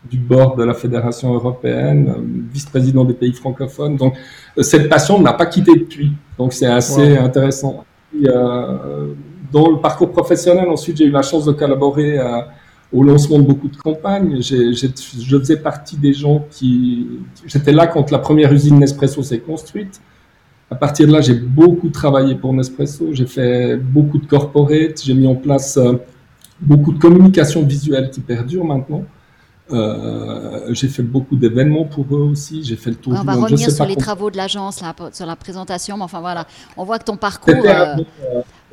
du 0.10 0.18
board 0.18 0.58
de 0.58 0.64
la 0.64 0.74
Fédération 0.74 1.34
européenne, 1.34 2.14
vice-président 2.52 3.06
des 3.06 3.14
pays 3.14 3.34
francophones. 3.34 3.98
Donc, 3.98 4.16
cette 4.62 4.90
passion 4.90 5.20
ne 5.20 5.24
m'a 5.24 5.34
pas 5.34 5.46
quitté 5.46 5.74
depuis. 5.76 6.12
Donc, 6.38 6.54
c'est 6.54 6.66
assez 6.66 7.18
intéressant. 7.18 7.86
euh, 8.26 9.14
dans 9.52 9.70
le 9.70 9.80
parcours 9.80 10.12
professionnel, 10.12 10.68
ensuite, 10.70 10.98
j'ai 10.98 11.06
eu 11.06 11.12
la 11.12 11.22
chance 11.22 11.46
de 11.46 11.52
collaborer 11.52 12.18
à 12.18 12.50
au 12.94 13.04
lancement 13.04 13.40
de 13.40 13.44
beaucoup 13.44 13.68
de 13.68 13.76
campagnes. 13.76 14.42
je 14.42 15.38
faisais 15.40 15.58
partie 15.58 15.98
des 15.98 16.14
gens 16.14 16.46
qui... 16.50 17.08
J'étais 17.46 17.72
là 17.72 17.88
quand 17.88 18.12
la 18.12 18.20
première 18.20 18.52
usine 18.52 18.80
Nespresso 18.80 19.22
s'est 19.24 19.40
construite. 19.40 20.02
À 20.70 20.76
partir 20.76 21.08
de 21.08 21.14
là, 21.14 21.22
j'ai 21.22 21.34
beaucoup 21.34 21.90
travaillé 21.90 22.36
pour 22.36 22.54
Nespresso. 22.54 23.14
J'ai 23.14 23.26
fait 23.26 23.78
beaucoup 23.78 24.18
de 24.18 24.26
corporate. 24.26 25.02
J'ai 25.04 25.14
mis 25.14 25.28
en 25.28 25.36
place 25.36 25.78
euh, 25.78 25.94
beaucoup 26.60 26.92
de 26.92 27.00
communication 27.00 27.64
visuelle 27.64 28.10
qui 28.10 28.20
perdure 28.20 28.66
maintenant. 28.66 29.04
Euh, 29.72 30.74
j'ai 30.74 30.88
fait 30.88 31.04
beaucoup 31.04 31.36
d'événements 31.36 31.86
pour 31.86 32.06
eux 32.12 32.30
aussi. 32.32 32.64
J'ai 32.64 32.76
fait 32.76 32.90
le 32.90 32.96
tour. 32.96 33.14
On 33.18 33.24
va 33.24 33.34
revenir 33.34 33.70
sur 33.72 33.86
les 33.86 33.96
travaux 33.96 34.30
de 34.30 34.38
l'agence, 34.38 34.82
sur 35.12 35.26
la 35.26 35.36
présentation. 35.36 35.98
Mais 35.98 36.04
enfin 36.04 36.20
voilà, 36.20 36.48
on 36.76 36.84
voit 36.84 37.00
que 37.00 37.06
ton 37.06 37.18
parcours. 37.18 37.54
Euh, 37.66 37.96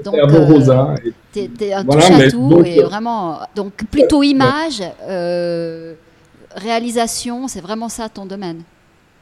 donc, 0.03 0.15
euh, 0.15 0.45
Rosa. 0.47 0.95
T'es 1.33 1.73
un 1.73 1.85
touche 1.85 2.11
à 2.11 2.31
tout 2.31 2.63
et 2.65 2.83
vraiment. 2.83 3.41
Donc 3.55 3.85
plutôt 3.91 4.23
image, 4.23 4.83
réalisation, 6.57 7.49
c'est 7.49 7.61
vraiment 7.61 7.89
ça 7.89 8.09
ton 8.09 8.27
domaine. 8.27 8.63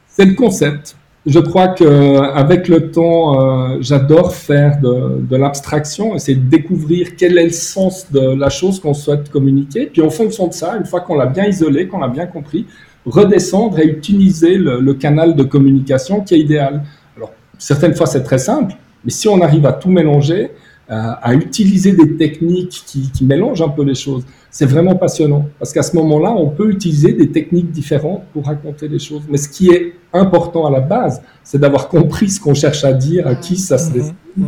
C'est 0.07 0.25
le 0.25 0.35
concept 0.35 0.95
je 1.25 1.39
crois 1.39 1.69
que 1.69 2.19
avec 2.35 2.67
le 2.67 2.91
temps, 2.91 3.39
euh, 3.39 3.77
j'adore 3.79 4.35
faire 4.35 4.79
de, 4.81 5.21
de 5.21 5.35
l'abstraction, 5.37 6.15
essayer 6.15 6.37
de 6.37 6.49
découvrir 6.49 7.15
quel 7.15 7.37
est 7.37 7.45
le 7.45 7.51
sens 7.51 8.11
de 8.11 8.35
la 8.37 8.49
chose 8.49 8.79
qu'on 8.79 8.93
souhaite 8.93 9.29
communiquer. 9.29 9.85
Puis 9.85 10.01
en 10.01 10.09
fonction 10.09 10.47
de 10.47 10.53
ça, 10.53 10.75
une 10.75 10.85
fois 10.85 11.01
qu'on 11.01 11.15
l'a 11.15 11.27
bien 11.27 11.45
isolé, 11.45 11.87
qu'on 11.87 11.99
l'a 11.99 12.09
bien 12.09 12.25
compris, 12.25 12.65
redescendre 13.05 13.79
et 13.79 13.85
utiliser 13.85 14.57
le, 14.57 14.81
le, 14.81 14.93
canal 14.93 15.35
de 15.35 15.43
communication 15.43 16.21
qui 16.21 16.35
est 16.35 16.39
idéal. 16.39 16.83
Alors 17.15 17.31
certaines 17.57 17.95
fois 17.95 18.05
c'est 18.05 18.23
très 18.23 18.37
simple, 18.37 18.75
mais 19.05 19.11
si 19.11 19.27
on 19.29 19.39
arrive 19.41 19.65
à 19.65 19.73
tout 19.73 19.89
mélanger, 19.89 20.43
euh, 20.43 20.47
à 20.89 21.33
utiliser 21.33 21.93
des 21.93 22.17
techniques 22.17 22.83
qui, 22.85 23.09
qui 23.11 23.25
mélangent 23.25 23.61
un 23.61 23.69
peu 23.69 23.83
les 23.83 23.95
choses 23.95 24.25
c'est 24.53 24.67
vraiment 24.67 24.95
passionnant 24.95 25.49
parce 25.57 25.73
qu'à 25.73 25.81
ce 25.81 25.95
moment-là, 25.95 26.31
on 26.31 26.51
peut 26.51 26.69
utiliser 26.69 27.13
des 27.13 27.31
techniques 27.31 27.71
différentes 27.71 28.23
pour 28.33 28.45
raconter 28.45 28.87
les 28.87 28.99
choses. 28.99 29.23
Mais 29.27 29.37
ce 29.37 29.49
qui 29.49 29.69
est 29.69 29.95
important 30.13 30.67
à 30.67 30.69
la 30.69 30.79
base, 30.79 31.23
c'est 31.43 31.57
d'avoir 31.57 31.89
compris 31.89 32.29
ce 32.29 32.39
qu'on 32.39 32.53
cherche 32.53 32.83
à 32.83 32.93
dire, 32.93 33.25
à 33.25 33.33
qui 33.33 33.57
ça 33.57 33.79
se 33.79 33.89
mhm. 33.89 33.93
destine 33.93 34.15
mhm. 34.37 34.47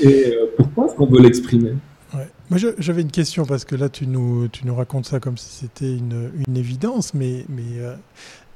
et 0.00 0.26
euh, 0.26 0.46
pourquoi 0.56 0.86
est-ce 0.86 0.94
qu'on 0.94 1.06
veut 1.06 1.20
l'exprimer. 1.20 1.74
Moi, 2.50 2.58
j'avais 2.78 3.00
une 3.00 3.10
question 3.10 3.46
parce 3.46 3.64
que 3.64 3.76
là, 3.76 3.88
tu 3.88 4.06
nous, 4.06 4.48
tu 4.48 4.66
nous 4.66 4.74
racontes 4.74 5.06
ça 5.06 5.20
comme 5.20 5.38
si 5.38 5.64
c'était 5.64 5.96
une, 5.96 6.30
une, 6.46 6.56
évidence, 6.56 7.14
mais, 7.14 7.46
mais 7.48 7.78
euh, 7.78 7.94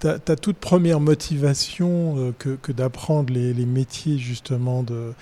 ta, 0.01 0.19
ta, 0.19 0.37
toute 0.37 0.59
première 0.59 1.01
motivation 1.01 2.15
euh, 2.19 2.35
que, 2.39 2.59
que 2.61 2.73
d'apprendre 2.73 3.33
les, 3.33 3.55
les, 3.55 3.65
métiers 3.65 4.19
justement 4.19 4.83
de, 4.83 5.15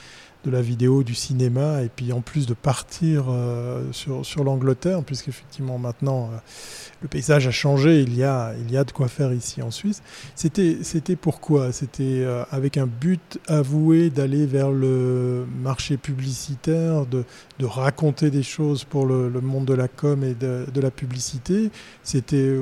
de 0.44 0.50
la 0.50 0.60
vidéo, 0.60 1.02
du 1.02 1.14
cinéma, 1.14 1.82
et 1.82 1.88
puis 1.88 2.12
en 2.12 2.20
plus 2.20 2.46
de 2.46 2.54
partir 2.54 3.24
euh, 3.28 3.82
sur, 3.92 4.24
sur 4.24 4.44
l'Angleterre, 4.44 5.02
puisqu'effectivement 5.02 5.78
maintenant 5.78 6.30
euh, 6.32 6.36
le 7.02 7.08
paysage 7.08 7.46
a 7.46 7.50
changé, 7.50 8.02
il 8.02 8.14
y 8.16 8.22
a, 8.22 8.52
il 8.58 8.70
y 8.70 8.76
a 8.76 8.84
de 8.84 8.92
quoi 8.92 9.08
faire 9.08 9.32
ici 9.32 9.62
en 9.62 9.70
Suisse. 9.70 10.02
C'était, 10.34 11.16
pourquoi 11.16 11.72
C'était 11.72 12.02
euh, 12.02 12.44
avec 12.50 12.76
un 12.76 12.86
but 12.86 13.38
avoué 13.46 14.10
d'aller 14.10 14.46
vers 14.46 14.70
le 14.70 15.46
marché 15.62 15.96
publicitaire, 15.96 17.06
de, 17.06 17.24
de 17.58 17.66
raconter 17.66 18.30
des 18.30 18.42
choses 18.42 18.84
pour 18.84 19.06
le, 19.06 19.28
le, 19.28 19.40
monde 19.40 19.64
de 19.64 19.74
la 19.74 19.88
com 19.88 20.22
et 20.24 20.34
de, 20.34 20.66
de 20.72 20.80
la 20.80 20.90
publicité. 20.90 21.70
C'était 22.02 22.58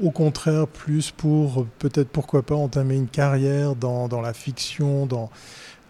au 0.00 0.10
contraire 0.10 0.66
plus 0.66 1.10
pour 1.10 1.66
peut-être 1.78 2.08
pourquoi 2.08 2.42
pas 2.42 2.54
entamer 2.54 2.96
une 2.96 3.08
carrière 3.08 3.76
dans, 3.76 4.08
dans 4.08 4.20
la 4.20 4.32
fiction, 4.32 5.06
dans, 5.06 5.30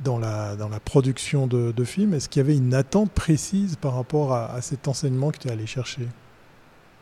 dans, 0.05 0.19
la, 0.19 0.57
dans 0.57 0.69
la 0.69 0.81
production 0.81 1.47
de, 1.47 1.73
de 1.73 1.85
films. 1.85 2.15
Est-ce 2.15 2.29
qu'il 2.29 2.41
y 2.43 2.45
avait 2.45 2.57
une 2.57 2.75
attente 2.75 3.11
précise 3.11 3.77
par 3.77 3.95
rapport 3.97 4.33
à, 4.33 4.55
à 4.55 4.61
cet 4.61 4.89
enseignement 4.89 5.31
que 5.31 5.39
tu 5.39 5.49
es 5.49 5.53
allé 5.53 5.67
chercher? 5.67 6.07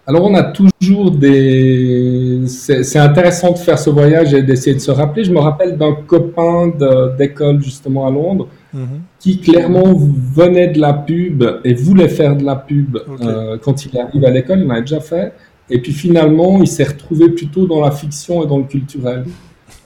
Alors 0.07 0.25
on 0.25 0.35
a 0.35 0.43
toujours 0.43 1.11
des... 1.11 2.43
C'est 2.47 2.99
intéressant 2.99 3.53
de 3.53 3.59
faire 3.59 3.79
ce 3.79 3.91
voyage 3.91 4.35
et 4.35 4.43
d'essayer 4.43 4.75
de 4.75 4.81
se 4.81 4.91
rappeler. 4.91 5.25
Je 5.25 5.33
me 5.33 5.39
rappelle 5.39 5.77
d'un 5.77 5.95
copain 5.95 6.73
d'école 7.19 7.63
justement 7.63 8.07
à 8.09 8.11
Londres 8.11 8.49
mm 8.73 8.79
-hmm. 8.81 9.01
qui 9.23 9.41
clairement 9.41 9.93
venait 10.41 10.69
de 10.69 10.81
la 10.81 10.95
pub 10.95 11.45
et 11.65 11.75
voulait 11.75 12.09
faire 12.09 12.35
de 12.35 12.45
la 12.45 12.57
pub 12.57 12.97
okay. 12.97 13.27
euh, 13.27 13.59
quand 13.65 13.77
il 13.85 13.93
arrive 13.99 14.25
à 14.25 14.33
l'école, 14.37 14.59
il 14.65 14.71
en 14.73 14.81
déjà 14.81 15.01
fait. 15.01 15.33
Et 15.73 15.79
puis 15.83 15.93
finalement, 15.93 16.53
il 16.65 16.71
s'est 16.75 16.89
retrouvé 16.93 17.29
plutôt 17.39 17.65
dans 17.73 17.81
la 17.81 17.93
fiction 18.01 18.35
et 18.43 18.47
dans 18.53 18.61
le 18.65 18.69
culturel. 18.75 19.21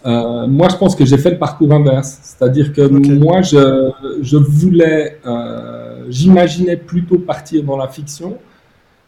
Euh, 0.07 0.47
moi, 0.47 0.69
je 0.71 0.77
pense 0.77 0.95
que 0.95 1.05
j'ai 1.05 1.17
fait 1.19 1.31
le 1.31 1.39
parcours 1.39 1.73
inverse. 1.73 2.19
C'est-à-dire 2.23 2.73
que 2.73 2.83
okay. 2.83 3.13
moi, 3.13 3.43
je, 3.43 3.91
je 4.21 4.37
voulais, 4.37 5.19
euh, 5.27 6.05
j'imaginais 6.09 6.77
plutôt 6.77 7.19
partir 7.19 7.63
dans 7.63 7.77
la 7.77 7.89
fiction, 7.89 8.37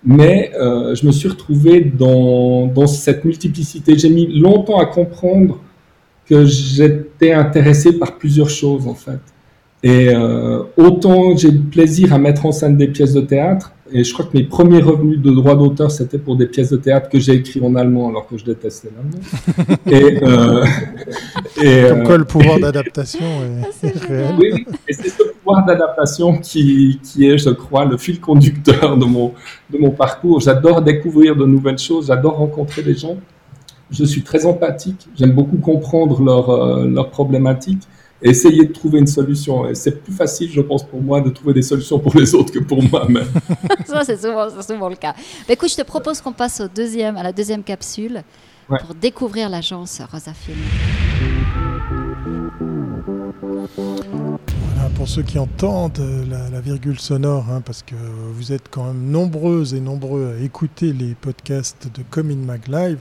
mais 0.05 0.53
euh, 0.59 0.95
je 0.95 1.07
me 1.07 1.13
suis 1.13 1.29
retrouvé 1.29 1.81
dans, 1.81 2.67
dans 2.67 2.87
cette 2.87 3.25
multiplicité. 3.25 3.99
J'ai 3.99 4.11
mis 4.11 4.39
longtemps 4.39 4.79
à 4.79 4.87
comprendre 4.87 5.59
que 6.25 6.45
j'étais 6.45 7.33
intéressé 7.33 7.99
par 7.99 8.17
plusieurs 8.17 8.51
choses, 8.51 8.87
en 8.87 8.95
fait. 8.95 9.21
Et 9.83 10.09
euh, 10.09 10.63
autant 10.77 11.37
j'ai 11.37 11.51
du 11.51 11.59
plaisir 11.59 12.13
à 12.13 12.19
mettre 12.19 12.47
en 12.47 12.53
scène 12.53 12.77
des 12.77 12.89
pièces 12.89 13.13
de 13.13 13.21
théâtre, 13.21 13.73
et 13.93 14.05
je 14.05 14.13
crois 14.13 14.25
que 14.25 14.37
mes 14.37 14.45
premiers 14.45 14.81
revenus 14.81 15.21
de 15.21 15.31
droit 15.31 15.55
d'auteur, 15.55 15.91
c'était 15.91 16.19
pour 16.19 16.37
des 16.37 16.47
pièces 16.47 16.71
de 16.71 16.77
théâtre 16.77 17.09
que 17.09 17.19
j'ai 17.19 17.35
écrites 17.35 17.63
en 17.63 17.75
allemand, 17.75 18.09
alors 18.09 18.27
que 18.27 18.37
je 18.37 18.45
détestais 18.45 18.89
l'allemand. 18.97 19.79
et, 19.87 20.23
euh, 20.23 20.65
et 21.63 21.89
Comme 21.89 22.03
quoi 22.05 22.19
le 22.19 22.25
pouvoir 22.25 22.59
d'adaptation 22.61 23.25
est, 23.83 23.87
est 23.87 23.99
réel. 24.07 24.35
Oui, 24.39 24.51
oui, 24.53 24.67
et 24.89 24.93
c'est 24.93 25.09
ce 25.09 25.23
pouvoir 25.23 25.65
d'adaptation 25.65 26.39
qui, 26.39 27.01
qui 27.03 27.29
est, 27.29 27.39
je 27.39 27.51
crois, 27.51 27.85
le 27.85 27.97
fil 27.97 28.21
conducteur 28.21 28.97
de 28.97 29.05
mon, 29.05 29.33
de 29.71 29.79
mon 29.79 29.91
parcours. 29.91 30.41
J'adore 30.41 30.83
découvrir 30.83 31.37
de 31.37 31.45
nouvelles 31.45 31.79
choses, 31.79 32.09
j'adore 32.09 32.37
rencontrer 32.37 32.83
des 32.83 32.95
gens. 32.95 33.17
Je 33.91 34.05
suis 34.05 34.23
très 34.23 34.47
empathique, 34.47 35.07
j'aime 35.17 35.33
beaucoup 35.33 35.59
comprendre 35.59 36.21
leurs 36.21 36.51
euh, 36.51 36.87
leurs 36.89 37.09
problématiques 37.11 37.83
essayer 38.31 38.65
de 38.65 38.73
trouver 38.73 38.99
une 38.99 39.07
solution. 39.07 39.69
Et 39.69 39.75
c'est 39.75 40.03
plus 40.03 40.13
facile, 40.13 40.51
je 40.51 40.61
pense, 40.61 40.87
pour 40.87 41.01
moi 41.01 41.21
de 41.21 41.31
trouver 41.31 41.55
des 41.55 41.63
solutions 41.63 41.99
pour 41.99 42.17
les 42.17 42.35
autres 42.35 42.53
que 42.53 42.59
pour 42.59 42.83
moi-même. 42.83 43.29
Ça, 43.87 44.05
c'est 44.05 44.21
souvent, 44.21 44.49
souvent, 44.61 44.89
le 44.89 44.97
cas. 44.97 45.15
Mais 45.49 45.55
écoute, 45.55 45.71
je 45.71 45.77
te 45.77 45.83
propose 45.83 46.21
qu'on 46.21 46.33
passe 46.33 46.61
au 46.61 46.69
deuxième, 46.69 47.17
à 47.17 47.23
la 47.23 47.33
deuxième 47.33 47.63
capsule 47.63 48.23
ouais. 48.69 48.79
pour 48.79 48.95
découvrir 48.95 49.49
l'agence 49.49 50.01
Rosa 50.11 50.33
Film. 50.33 50.59
Voilà, 53.77 54.91
pour 54.95 55.09
ceux 55.09 55.23
qui 55.23 55.39
entendent 55.39 56.03
la, 56.31 56.51
la 56.51 56.61
virgule 56.61 56.99
sonore, 56.99 57.47
hein, 57.51 57.61
parce 57.65 57.83
que 57.83 57.95
vous 58.33 58.53
êtes 58.53 58.69
quand 58.71 58.85
même 58.85 59.11
nombreuses 59.11 59.75
et 59.75 59.81
nombreux 59.81 60.37
à 60.39 60.43
écouter 60.43 60.93
les 60.93 61.15
podcasts 61.15 61.89
de 61.95 62.03
Comin 62.11 62.37
Mag 62.37 62.69
Live, 62.69 62.99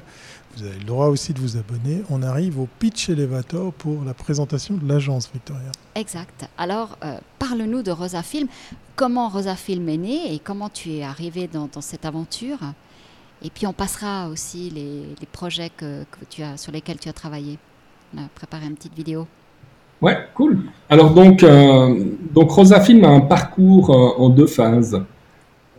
vous 0.58 0.66
avez 0.66 0.78
le 0.78 0.86
droit 0.86 1.08
aussi 1.08 1.34
de 1.34 1.40
vous 1.40 1.58
abonner. 1.58 2.04
On 2.10 2.24
arrive 2.24 2.60
au 2.60 2.68
pitch 2.80 3.10
elevator 3.10 3.74
pour 3.74 4.04
la 4.06 4.14
présentation 4.14 4.76
de 4.76 4.88
l'agence, 4.88 5.30
Victoria. 5.34 5.72
Exact. 5.96 6.48
Alors, 6.58 6.98
euh, 7.04 7.18
parle-nous 7.40 7.82
de 7.82 7.92
Rosa 7.92 8.24
Film. 8.24 8.48
Comment 8.96 9.28
Rosa 9.30 9.56
Film 9.56 9.90
est 9.90 9.98
née 9.98 10.34
et 10.34 10.40
comment 10.40 10.70
tu 10.70 10.92
es 10.94 11.04
arrivé 11.04 11.50
dans, 11.52 11.68
dans 11.72 11.82
cette 11.82 12.06
aventure? 12.06 12.60
Et 13.44 13.50
puis, 13.50 13.68
on 13.68 13.74
passera 13.74 14.30
aussi 14.30 14.70
les, 14.70 15.04
les 15.20 15.28
projets 15.32 15.70
que, 15.70 16.04
que, 16.04 16.26
tu 16.30 16.42
as, 16.42 16.58
sur 16.58 16.72
lesquels 16.72 17.00
tu 17.00 17.10
as 17.10 17.14
travaillé. 17.14 17.60
On 18.16 18.24
a 18.24 18.28
préparé 18.34 18.66
une 18.66 18.76
petite 18.76 18.96
vidéo. 18.96 19.28
Ouais, 20.02 20.18
cool. 20.36 20.60
Alors, 20.90 21.12
donc, 21.14 21.44
euh, 21.44 22.12
donc 22.34 22.52
Rosa 22.52 22.80
Film 22.80 23.04
a 23.04 23.10
un 23.10 23.22
parcours 23.22 23.90
euh, 23.90 24.24
en 24.24 24.30
deux 24.30 24.48
phases. 24.48 25.02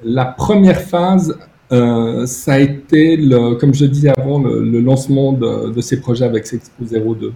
La 0.04 0.26
première 0.26 0.80
phase, 0.80 1.38
euh, 1.72 2.26
ça 2.26 2.54
a 2.54 2.58
été, 2.60 3.16
le, 3.16 3.56
comme 3.56 3.74
je 3.74 3.86
disais 3.86 4.12
avant, 4.16 4.38
le, 4.38 4.62
le 4.62 4.80
lancement 4.80 5.32
de, 5.32 5.70
de, 5.72 5.80
ces 5.80 6.00
projets 6.00 6.24
avec 6.24 6.46
Sexpo 6.46 6.84
02. 6.84 7.32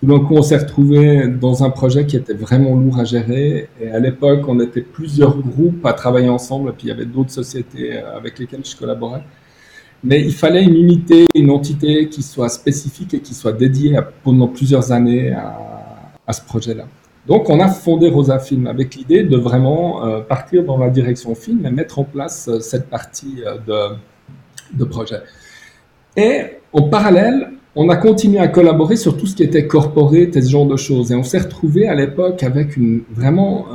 Tout 0.00 0.06
d'un 0.06 0.20
coup, 0.20 0.34
on 0.34 0.42
s'est 0.42 0.56
retrouvé 0.56 1.28
dans 1.28 1.62
un 1.64 1.70
projet 1.70 2.06
qui 2.06 2.16
était 2.16 2.34
vraiment 2.34 2.74
lourd 2.76 2.98
à 2.98 3.04
gérer. 3.04 3.68
Et 3.80 3.88
à 3.88 3.98
l'époque, 3.98 4.44
on 4.48 4.58
était 4.60 4.80
plusieurs 4.82 5.38
groupes 5.38 5.84
à 5.86 5.92
travailler 5.92 6.28
ensemble. 6.28 6.70
Et 6.70 6.72
puis, 6.72 6.86
il 6.86 6.88
y 6.88 6.92
avait 6.92 7.06
d'autres 7.06 7.30
sociétés 7.30 7.98
avec 7.98 8.38
lesquelles 8.38 8.64
je 8.64 8.76
collaborais. 8.76 9.22
Mais 10.04 10.20
il 10.20 10.34
fallait 10.34 10.64
une 10.64 10.74
unité, 10.76 11.28
une 11.34 11.50
entité 11.50 12.08
qui 12.08 12.22
soit 12.22 12.48
spécifique 12.48 13.14
et 13.14 13.20
qui 13.20 13.34
soit 13.34 13.52
dédiée 13.52 13.96
à, 13.96 14.02
pendant 14.02 14.48
plusieurs 14.48 14.90
années 14.90 15.32
à, 15.32 15.56
à 16.26 16.32
ce 16.32 16.42
projet-là. 16.42 16.86
Donc, 17.26 17.48
on 17.48 17.60
a 17.60 17.68
fondé 17.68 18.08
Rosa 18.08 18.38
Film 18.40 18.66
avec 18.66 18.96
l'idée 18.96 19.22
de 19.22 19.36
vraiment 19.36 20.04
euh, 20.04 20.20
partir 20.20 20.64
dans 20.64 20.76
la 20.76 20.90
direction 20.90 21.34
film 21.34 21.64
et 21.64 21.70
mettre 21.70 22.00
en 22.00 22.04
place 22.04 22.48
euh, 22.48 22.58
cette 22.58 22.90
partie 22.90 23.42
euh, 23.46 23.90
de, 24.74 24.84
projet. 24.84 25.20
Et 26.16 26.42
en 26.72 26.82
parallèle, 26.82 27.50
on 27.76 27.88
a 27.90 27.96
continué 27.96 28.40
à 28.40 28.48
collaborer 28.48 28.96
sur 28.96 29.16
tout 29.16 29.26
ce 29.26 29.36
qui 29.36 29.44
était 29.44 29.68
corporate 29.68 30.36
et 30.36 30.42
ce 30.42 30.50
genre 30.50 30.66
de 30.66 30.76
choses. 30.76 31.12
Et 31.12 31.14
on 31.14 31.22
s'est 31.22 31.38
retrouvé 31.38 31.86
à 31.86 31.94
l'époque 31.94 32.42
avec 32.42 32.76
une 32.76 33.02
vraiment, 33.10 33.66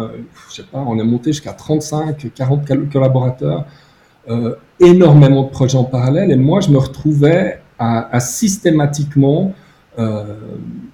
je 0.49 0.55
sais 0.55 0.63
pas, 0.63 0.83
on 0.85 0.99
est 0.99 1.03
monté 1.03 1.31
jusqu'à 1.31 1.53
35, 1.53 2.31
40 2.35 2.91
collaborateurs, 2.91 3.65
énormément 4.79 5.43
de 5.43 5.49
projets 5.49 5.79
en 5.79 5.83
parallèle. 5.83 6.31
Et 6.31 6.35
moi, 6.35 6.59
je 6.59 6.69
me 6.69 6.77
retrouvais 6.77 7.59
à, 7.79 8.19
systématiquement 8.19 9.53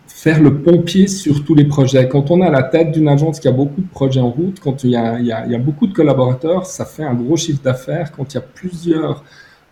faire 0.08 0.42
le 0.42 0.62
pompier 0.62 1.08
sur 1.08 1.44
tous 1.44 1.56
les 1.56 1.66
projets. 1.66 2.08
Quand 2.08 2.32
on 2.32 2.42
à 2.42 2.50
la 2.50 2.64
tête 2.64 2.92
d'une 2.92 3.10
agence 3.10 3.40
qui 3.40 3.48
a 3.48 3.52
beaucoup 3.52 3.82
de 3.82 3.88
projets 3.90 4.22
en 4.22 4.30
route, 4.30 4.60
quand 4.62 4.84
il 4.86 4.92
y 4.92 4.96
a, 4.96 5.16
a, 5.16 5.54
a 5.54 5.58
beaucoup 5.58 5.88
de 5.88 5.94
collaborateurs, 5.94 6.66
ça 6.66 6.86
fait 6.86 7.04
un 7.04 7.14
gros 7.14 7.36
chiffre 7.36 7.62
d'affaires. 7.62 8.12
Quand 8.12 8.34
il 8.34 8.36
y 8.36 8.38
a 8.38 8.42
plusieurs 8.42 9.24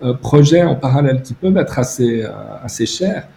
euh, 0.04 0.14
projets 0.14 0.64
en 0.64 0.76
parallèle 0.76 1.22
qui 1.22 1.36
peuvent 1.36 1.58
être 1.58 1.78
assez, 1.78 2.24
euh, 2.24 2.30
assez 2.64 2.88
chers, 2.88 3.28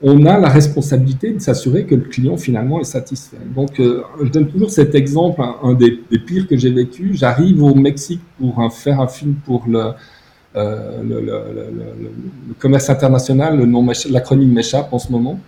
on 0.00 0.24
a 0.24 0.38
la 0.38 0.48
responsabilité 0.48 1.32
de 1.32 1.40
s'assurer 1.40 1.84
que 1.84 1.96
le 1.96 2.02
client 2.02 2.36
finalement 2.36 2.80
est 2.80 2.84
satisfait. 2.84 3.38
Donc, 3.54 3.80
euh, 3.80 4.02
je 4.22 4.28
donne 4.30 4.48
toujours 4.48 4.70
cet 4.70 4.94
exemple, 4.94 5.42
un, 5.62 5.74
des, 5.74 5.98
pires 6.24 6.46
que 6.46 6.56
j'ai 6.56 6.70
vécu. 6.70 7.14
J'arrive 7.14 7.62
au 7.62 7.74
Mexique 7.74 8.20
pour 8.38 8.72
faire 8.72 9.00
un 9.00 9.08
film 9.08 9.34
pour 9.44 9.64
le, 9.66 9.92
euh, 10.54 11.02
le, 11.02 12.54
commerce 12.58 12.90
international, 12.90 13.66
l'acronyme 14.10 14.52
m'échappe 14.52 14.92
en 14.92 14.98
ce 14.98 15.10
moment. 15.10 15.38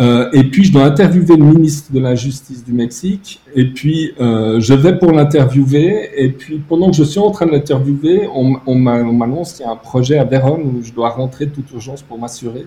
Euh, 0.00 0.30
et 0.32 0.44
puis, 0.44 0.64
je 0.64 0.72
dois 0.72 0.84
interviewer 0.84 1.36
le 1.36 1.44
ministre 1.44 1.92
de 1.92 2.00
la 2.00 2.14
Justice 2.14 2.64
du 2.64 2.72
Mexique. 2.72 3.40
Et 3.54 3.66
puis, 3.66 4.12
euh, 4.20 4.60
je 4.60 4.74
vais 4.74 4.98
pour 4.98 5.12
l'interviewer. 5.12 6.10
Et 6.16 6.30
puis, 6.30 6.58
pendant 6.58 6.90
que 6.90 6.96
je 6.96 7.04
suis 7.04 7.18
en 7.18 7.30
train 7.30 7.46
de 7.46 7.52
l'interviewer, 7.52 8.28
on, 8.34 8.56
on 8.66 8.74
m'annonce 8.74 9.54
qu'il 9.54 9.66
y 9.66 9.68
a 9.68 9.72
un 9.72 9.76
projet 9.76 10.18
à 10.18 10.24
Vérone 10.24 10.62
où 10.62 10.82
je 10.82 10.92
dois 10.92 11.10
rentrer 11.10 11.46
de 11.46 11.50
toute 11.50 11.70
urgence 11.72 12.02
pour 12.02 12.18
m'assurer 12.18 12.66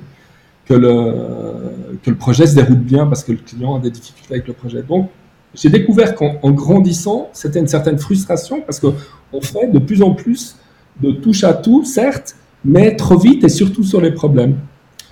que 0.66 0.74
le, 0.74 1.14
que 2.04 2.10
le 2.10 2.16
projet 2.16 2.48
se 2.48 2.56
déroule 2.56 2.78
bien 2.78 3.06
parce 3.06 3.24
que 3.24 3.32
le 3.32 3.38
client 3.38 3.76
a 3.76 3.80
des 3.80 3.92
difficultés 3.92 4.34
avec 4.34 4.48
le 4.48 4.54
projet. 4.54 4.84
Donc, 4.84 5.10
j'ai 5.54 5.70
découvert 5.70 6.16
qu'en 6.16 6.52
grandissant, 6.52 7.30
c'était 7.32 7.60
une 7.60 7.68
certaine 7.68 7.98
frustration 7.98 8.62
parce 8.62 8.80
qu'on 8.80 9.42
fait 9.42 9.68
de 9.68 9.80
plus 9.80 10.02
en 10.02 10.12
plus 10.12 10.58
de 11.02 11.12
touche 11.12 11.44
à 11.44 11.54
tout, 11.54 11.84
certes, 11.84 12.36
mais 12.64 12.96
trop 12.96 13.18
vite 13.18 13.44
et 13.44 13.50
surtout 13.50 13.84
sur 13.84 14.02
les 14.02 14.12
problèmes. 14.12 14.58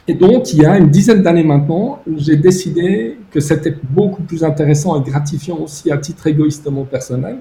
Et 0.08 0.14
donc, 0.14 0.52
il 0.54 0.62
y 0.62 0.66
a 0.66 0.78
une 0.78 0.90
dizaine 0.90 1.24
d'années 1.24 1.44
maintenant, 1.44 2.02
j'ai 2.18 2.36
décidé 2.36 3.18
que 3.32 3.40
c'était 3.40 3.76
beaucoup 3.90 4.22
plus 4.22 4.44
intéressant 4.44 5.02
et 5.02 5.10
gratifiant 5.10 5.58
aussi 5.58 5.92
à 5.92 5.98
titre 5.98 6.28
égoïstement 6.28 6.84
personnel 6.84 7.38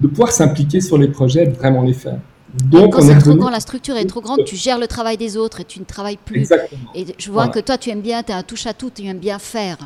de 0.00 0.06
pouvoir 0.06 0.30
s'impliquer 0.30 0.80
sur 0.80 0.96
les 0.96 1.08
projets 1.08 1.42
et 1.42 1.48
de 1.48 1.56
vraiment 1.56 1.82
les 1.82 1.92
faire. 1.92 2.18
Donc, 2.70 2.94
quand 2.94 3.02
c'est 3.02 3.18
trop 3.18 3.34
grand, 3.34 3.50
la 3.50 3.60
structure 3.60 3.96
est 3.96 4.04
trop 4.06 4.20
grande, 4.20 4.44
tu 4.44 4.56
gères 4.56 4.78
le 4.78 4.86
travail 4.86 5.16
des 5.16 5.36
autres 5.36 5.60
et 5.60 5.64
tu 5.64 5.80
ne 5.80 5.84
travailles 5.84 6.18
plus. 6.24 6.40
Exactement. 6.40 6.80
Et 6.94 7.04
je 7.18 7.30
vois 7.30 7.44
voilà. 7.44 7.52
que 7.52 7.60
toi, 7.60 7.76
tu 7.76 7.90
aimes 7.90 8.00
bien, 8.00 8.22
tu 8.22 8.32
as 8.32 8.36
un 8.36 8.42
touche 8.42 8.66
à 8.66 8.74
tout, 8.74 8.90
tu 8.94 9.04
aimes 9.04 9.18
bien 9.18 9.38
faire. 9.38 9.76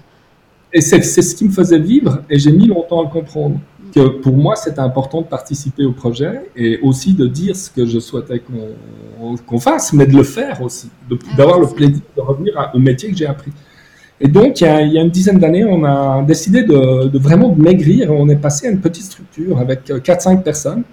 Et 0.72 0.80
c'est 0.80 1.02
ce 1.02 1.34
qui 1.34 1.44
me 1.44 1.50
faisait 1.50 1.78
vivre 1.78 2.22
et 2.30 2.38
j'ai 2.38 2.52
mis 2.52 2.66
longtemps 2.66 3.00
à 3.00 3.04
le 3.04 3.10
comprendre. 3.10 3.58
Que 3.94 4.08
pour 4.08 4.36
moi, 4.36 4.56
c'était 4.56 4.80
important 4.80 5.20
de 5.20 5.26
participer 5.26 5.84
au 5.84 5.92
projet 5.92 6.50
et 6.56 6.80
aussi 6.80 7.12
de 7.12 7.26
dire 7.26 7.54
ce 7.54 7.70
que 7.70 7.84
je 7.84 7.98
souhaitais 7.98 8.40
qu'on 8.40 9.36
qu 9.36 9.60
fasse, 9.60 9.92
mais 9.92 10.06
de 10.06 10.16
le 10.16 10.22
faire 10.22 10.62
aussi, 10.62 10.88
d'avoir 11.36 11.58
ah, 11.58 11.60
le 11.60 11.66
plaisir 11.66 12.00
de 12.16 12.22
revenir 12.22 12.58
à, 12.58 12.74
au 12.74 12.78
métier 12.78 13.10
que 13.10 13.16
j'ai 13.16 13.26
appris. 13.26 13.52
Et 14.18 14.28
donc, 14.28 14.60
il 14.60 14.64
y, 14.64 14.98
a, 14.98 15.02
une 15.02 15.10
dizaine 15.10 15.38
d'années, 15.38 15.64
on 15.64 15.84
a 15.84 16.22
décidé 16.22 16.62
de, 16.62 17.18
vraiment 17.18 17.48
de 17.48 17.60
maigrir 17.60 18.12
on 18.12 18.28
est 18.28 18.36
passé 18.36 18.68
à 18.68 18.70
une 18.70 18.80
petite 18.80 19.04
structure 19.04 19.58
avec 19.58 19.88
4-5 19.88 20.42
personnes 20.42 20.84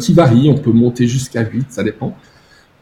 qui 0.00 0.12
varient. 0.12 0.50
On 0.50 0.58
peut 0.58 0.72
monter 0.72 1.06
jusqu'à 1.06 1.42
8, 1.42 1.66
ça 1.70 1.82
dépend. 1.82 2.14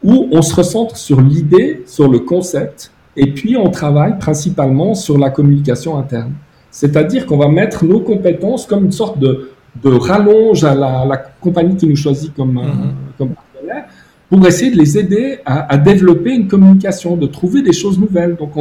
Où 0.03 0.27
on 0.31 0.41
se 0.41 0.53
recentre 0.53 0.97
sur 0.97 1.21
l'idée, 1.21 1.83
sur 1.87 2.09
le 2.09 2.19
concept, 2.19 2.91
et 3.15 3.31
puis 3.31 3.55
on 3.55 3.69
travaille 3.69 4.19
principalement 4.19 4.93
sur 4.93 5.17
la 5.17 5.29
communication 5.29 5.97
interne. 5.97 6.33
C'est-à-dire 6.75 7.25
qu'on 7.25 7.37
va 7.37 7.47
mettre 7.47 7.85
nos 7.85 8.01
compétences 8.01 8.65
comme 8.65 8.83
une 8.83 8.91
sorte 8.91 9.17
de, 9.17 9.51
de 9.81 9.89
rallonge 9.89 10.65
à 10.65 10.75
la, 10.75 11.23
compagnie 11.39 11.77
qui 11.77 11.87
nous 11.87 11.95
choisit 11.95 12.35
comme, 12.35 12.57
mm-hmm. 12.57 13.17
comme 13.17 13.29
partenaire 13.29 13.85
pour 14.29 14.45
essayer 14.45 14.71
de 14.71 14.77
les 14.77 14.97
aider 14.97 15.39
à, 15.45 15.77
développer 15.77 16.31
une 16.33 16.49
communication, 16.49 17.15
de 17.15 17.27
trouver 17.27 17.61
des 17.61 17.71
choses 17.71 17.97
nouvelles. 17.97 18.35
Donc, 18.35 18.51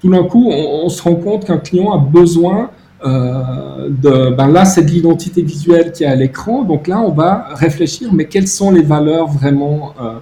tout 0.00 0.08
d'un 0.08 0.22
coup, 0.22 0.48
on, 0.48 0.88
se 0.88 1.02
rend 1.02 1.16
compte 1.16 1.44
qu'un 1.44 1.58
client 1.58 1.90
a 1.92 1.98
besoin 1.98 2.70
euh, 3.04 3.88
de, 3.88 4.32
ben 4.36 4.46
là, 4.46 4.64
c'est 4.64 4.84
de 4.84 4.90
l'identité 4.90 5.42
visuelle 5.42 5.90
qui 5.90 6.04
est 6.04 6.06
à 6.06 6.14
l'écran. 6.14 6.62
Donc 6.62 6.86
là, 6.86 7.00
on 7.00 7.10
va 7.10 7.48
réfléchir, 7.54 8.12
mais 8.12 8.26
quelles 8.26 8.46
sont 8.46 8.70
les 8.70 8.82
valeurs 8.82 9.26
vraiment 9.26 9.92
euh, 10.00 10.18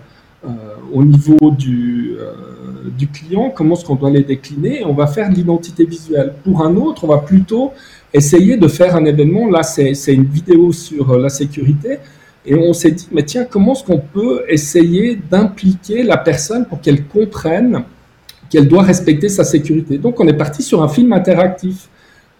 euh, 0.46 0.48
au 0.94 1.04
niveau 1.04 1.50
du, 1.50 2.16
du 2.84 3.08
client 3.08 3.52
Comment 3.54 3.74
est-ce 3.74 3.84
qu'on 3.84 3.94
doit 3.94 4.10
les 4.10 4.22
décliner 4.22 4.84
On 4.84 4.92
va 4.92 5.06
faire 5.06 5.30
de 5.30 5.34
l'identité 5.34 5.84
visuelle. 5.84 6.34
Pour 6.44 6.64
un 6.64 6.76
autre, 6.76 7.04
on 7.04 7.08
va 7.08 7.18
plutôt 7.18 7.72
essayer 8.12 8.56
de 8.56 8.68
faire 8.68 8.94
un 8.96 9.04
événement. 9.04 9.48
Là, 9.48 9.62
c'est 9.62 10.14
une 10.14 10.24
vidéo 10.24 10.72
sur 10.72 11.18
la 11.18 11.28
sécurité 11.28 11.98
et 12.46 12.54
on 12.54 12.72
s'est 12.74 12.90
dit, 12.90 13.08
mais 13.10 13.22
tiens, 13.22 13.46
comment 13.48 13.72
est-ce 13.72 13.84
qu'on 13.84 13.98
peut 13.98 14.42
essayer 14.48 15.16
d'impliquer 15.30 16.02
la 16.02 16.18
personne 16.18 16.66
pour 16.66 16.80
qu'elle 16.80 17.04
comprenne 17.04 17.84
qu'elle 18.50 18.68
doit 18.68 18.82
respecter 18.82 19.30
sa 19.30 19.44
sécurité 19.44 19.96
Donc 19.96 20.20
on 20.20 20.28
est 20.28 20.34
parti 20.36 20.62
sur 20.62 20.82
un 20.82 20.88
film 20.88 21.12
interactif. 21.14 21.88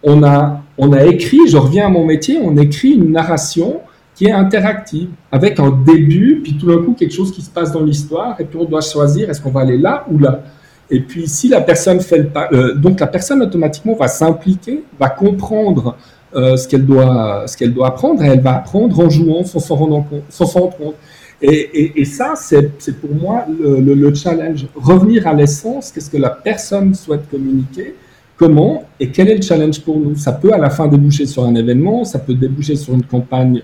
On 0.03 0.23
a, 0.23 0.63
on 0.77 0.93
a 0.93 1.05
écrit, 1.07 1.41
je 1.49 1.57
reviens 1.57 1.87
à 1.87 1.89
mon 1.89 2.05
métier, 2.05 2.39
on 2.43 2.57
écrit 2.59 2.91
une 2.91 3.13
narration 3.13 3.81
qui 4.15 4.27
est 4.27 4.33
interactive, 4.33 5.09
avec 5.33 5.59
un 5.59 5.71
début, 5.71 6.41
puis 6.43 6.57
tout 6.57 6.67
d'un 6.67 6.83
coup 6.85 6.95
quelque 6.95 7.13
chose 7.13 7.33
qui 7.33 7.43
se 7.43 7.51
passe 7.51 7.73
dans 7.73 7.83
l'histoire, 7.83 8.41
et 8.41 8.45
puis 8.45 8.59
on 8.59 8.65
doit 8.65 8.81
choisir 8.81 9.29
est-ce 9.29 9.41
qu'on 9.41 9.51
va 9.51 9.63
aller 9.63 9.79
là 9.79 10.07
ou 10.11 10.19
là. 10.19 10.43
Et 10.91 11.01
puis 11.01 11.27
si 11.27 11.49
la 11.49 11.61
personne 11.61 12.01
fait 12.01 12.19
le 12.19 12.29
pas, 12.29 12.49
euh, 12.53 12.75
donc 12.75 13.01
la 13.01 13.07
personne 13.07 13.43
automatiquement 13.43 13.95
va 13.95 14.07
s'impliquer, 14.07 14.85
va 15.01 15.09
comprendre 15.09 15.97
euh, 16.37 16.57
ce 16.57 16.69
qu'elle 16.69 16.85
doit, 16.85 17.45
ce 17.47 17.65
doit 17.65 17.89
apprendre, 17.89 18.23
et 18.23 18.29
elle 18.29 18.41
va 18.41 18.57
apprendre 18.57 18.99
en 19.01 19.11
jouant 19.11 19.45
sans 19.45 19.59
s'en 19.59 19.77
rendre 19.77 20.05
compte. 20.09 20.23
Sans 20.29 20.45
rendre 20.45 20.77
compte. 20.77 20.95
Et, 21.43 22.01
et, 22.01 22.05
ça, 22.05 22.35
c'est 22.37 23.01
pour 23.01 23.15
moi 23.15 23.45
le, 23.61 23.81
le, 23.81 24.15
challenge. 24.15 24.67
Revenir 24.75 25.27
à 25.27 25.35
l'essence, 25.35 25.93
qu'est-ce 25.93 26.09
que 26.09 26.17
la 26.17 26.31
personne 26.31 26.95
souhaite 26.95 27.29
communiquer, 27.29 27.95
comment 28.39 28.85
et 28.99 29.11
quel 29.11 29.29
est 29.29 29.37
le 29.37 29.43
challenge 29.43 29.81
pour 29.81 29.99
nous. 29.99 30.17
Ça 30.17 30.33
peut 30.33 30.53
à 30.53 30.59
la 30.59 30.71
fin 30.71 30.87
déboucher 30.87 31.27
sur 31.27 31.45
un 31.45 31.55
événement, 31.55 32.05
ça 32.05 32.19
peut 32.19 32.35
déboucher 32.35 32.77
sur 32.77 32.95
une 32.95 33.05
campagne 33.05 33.63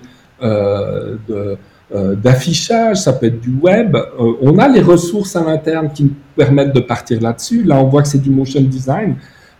d'affichage, 1.90 2.98
ça 2.98 3.12
peut 3.12 3.26
être 3.26 3.40
du 3.40 3.54
web. 3.60 3.96
Euh, 3.96 4.32
on 4.42 4.58
a 4.58 4.68
les 4.68 4.80
ressources 4.80 5.34
à 5.36 5.42
l'interne 5.42 5.90
qui 5.92 6.04
nous 6.04 6.14
permettent 6.36 6.74
de 6.74 6.80
partir 6.80 7.20
là-dessus. 7.20 7.64
Là, 7.64 7.80
on 7.80 7.88
voit 7.88 8.02
que 8.02 8.08
c'est 8.08 8.22
du 8.22 8.30
motion 8.30 8.60
design. 8.60 9.16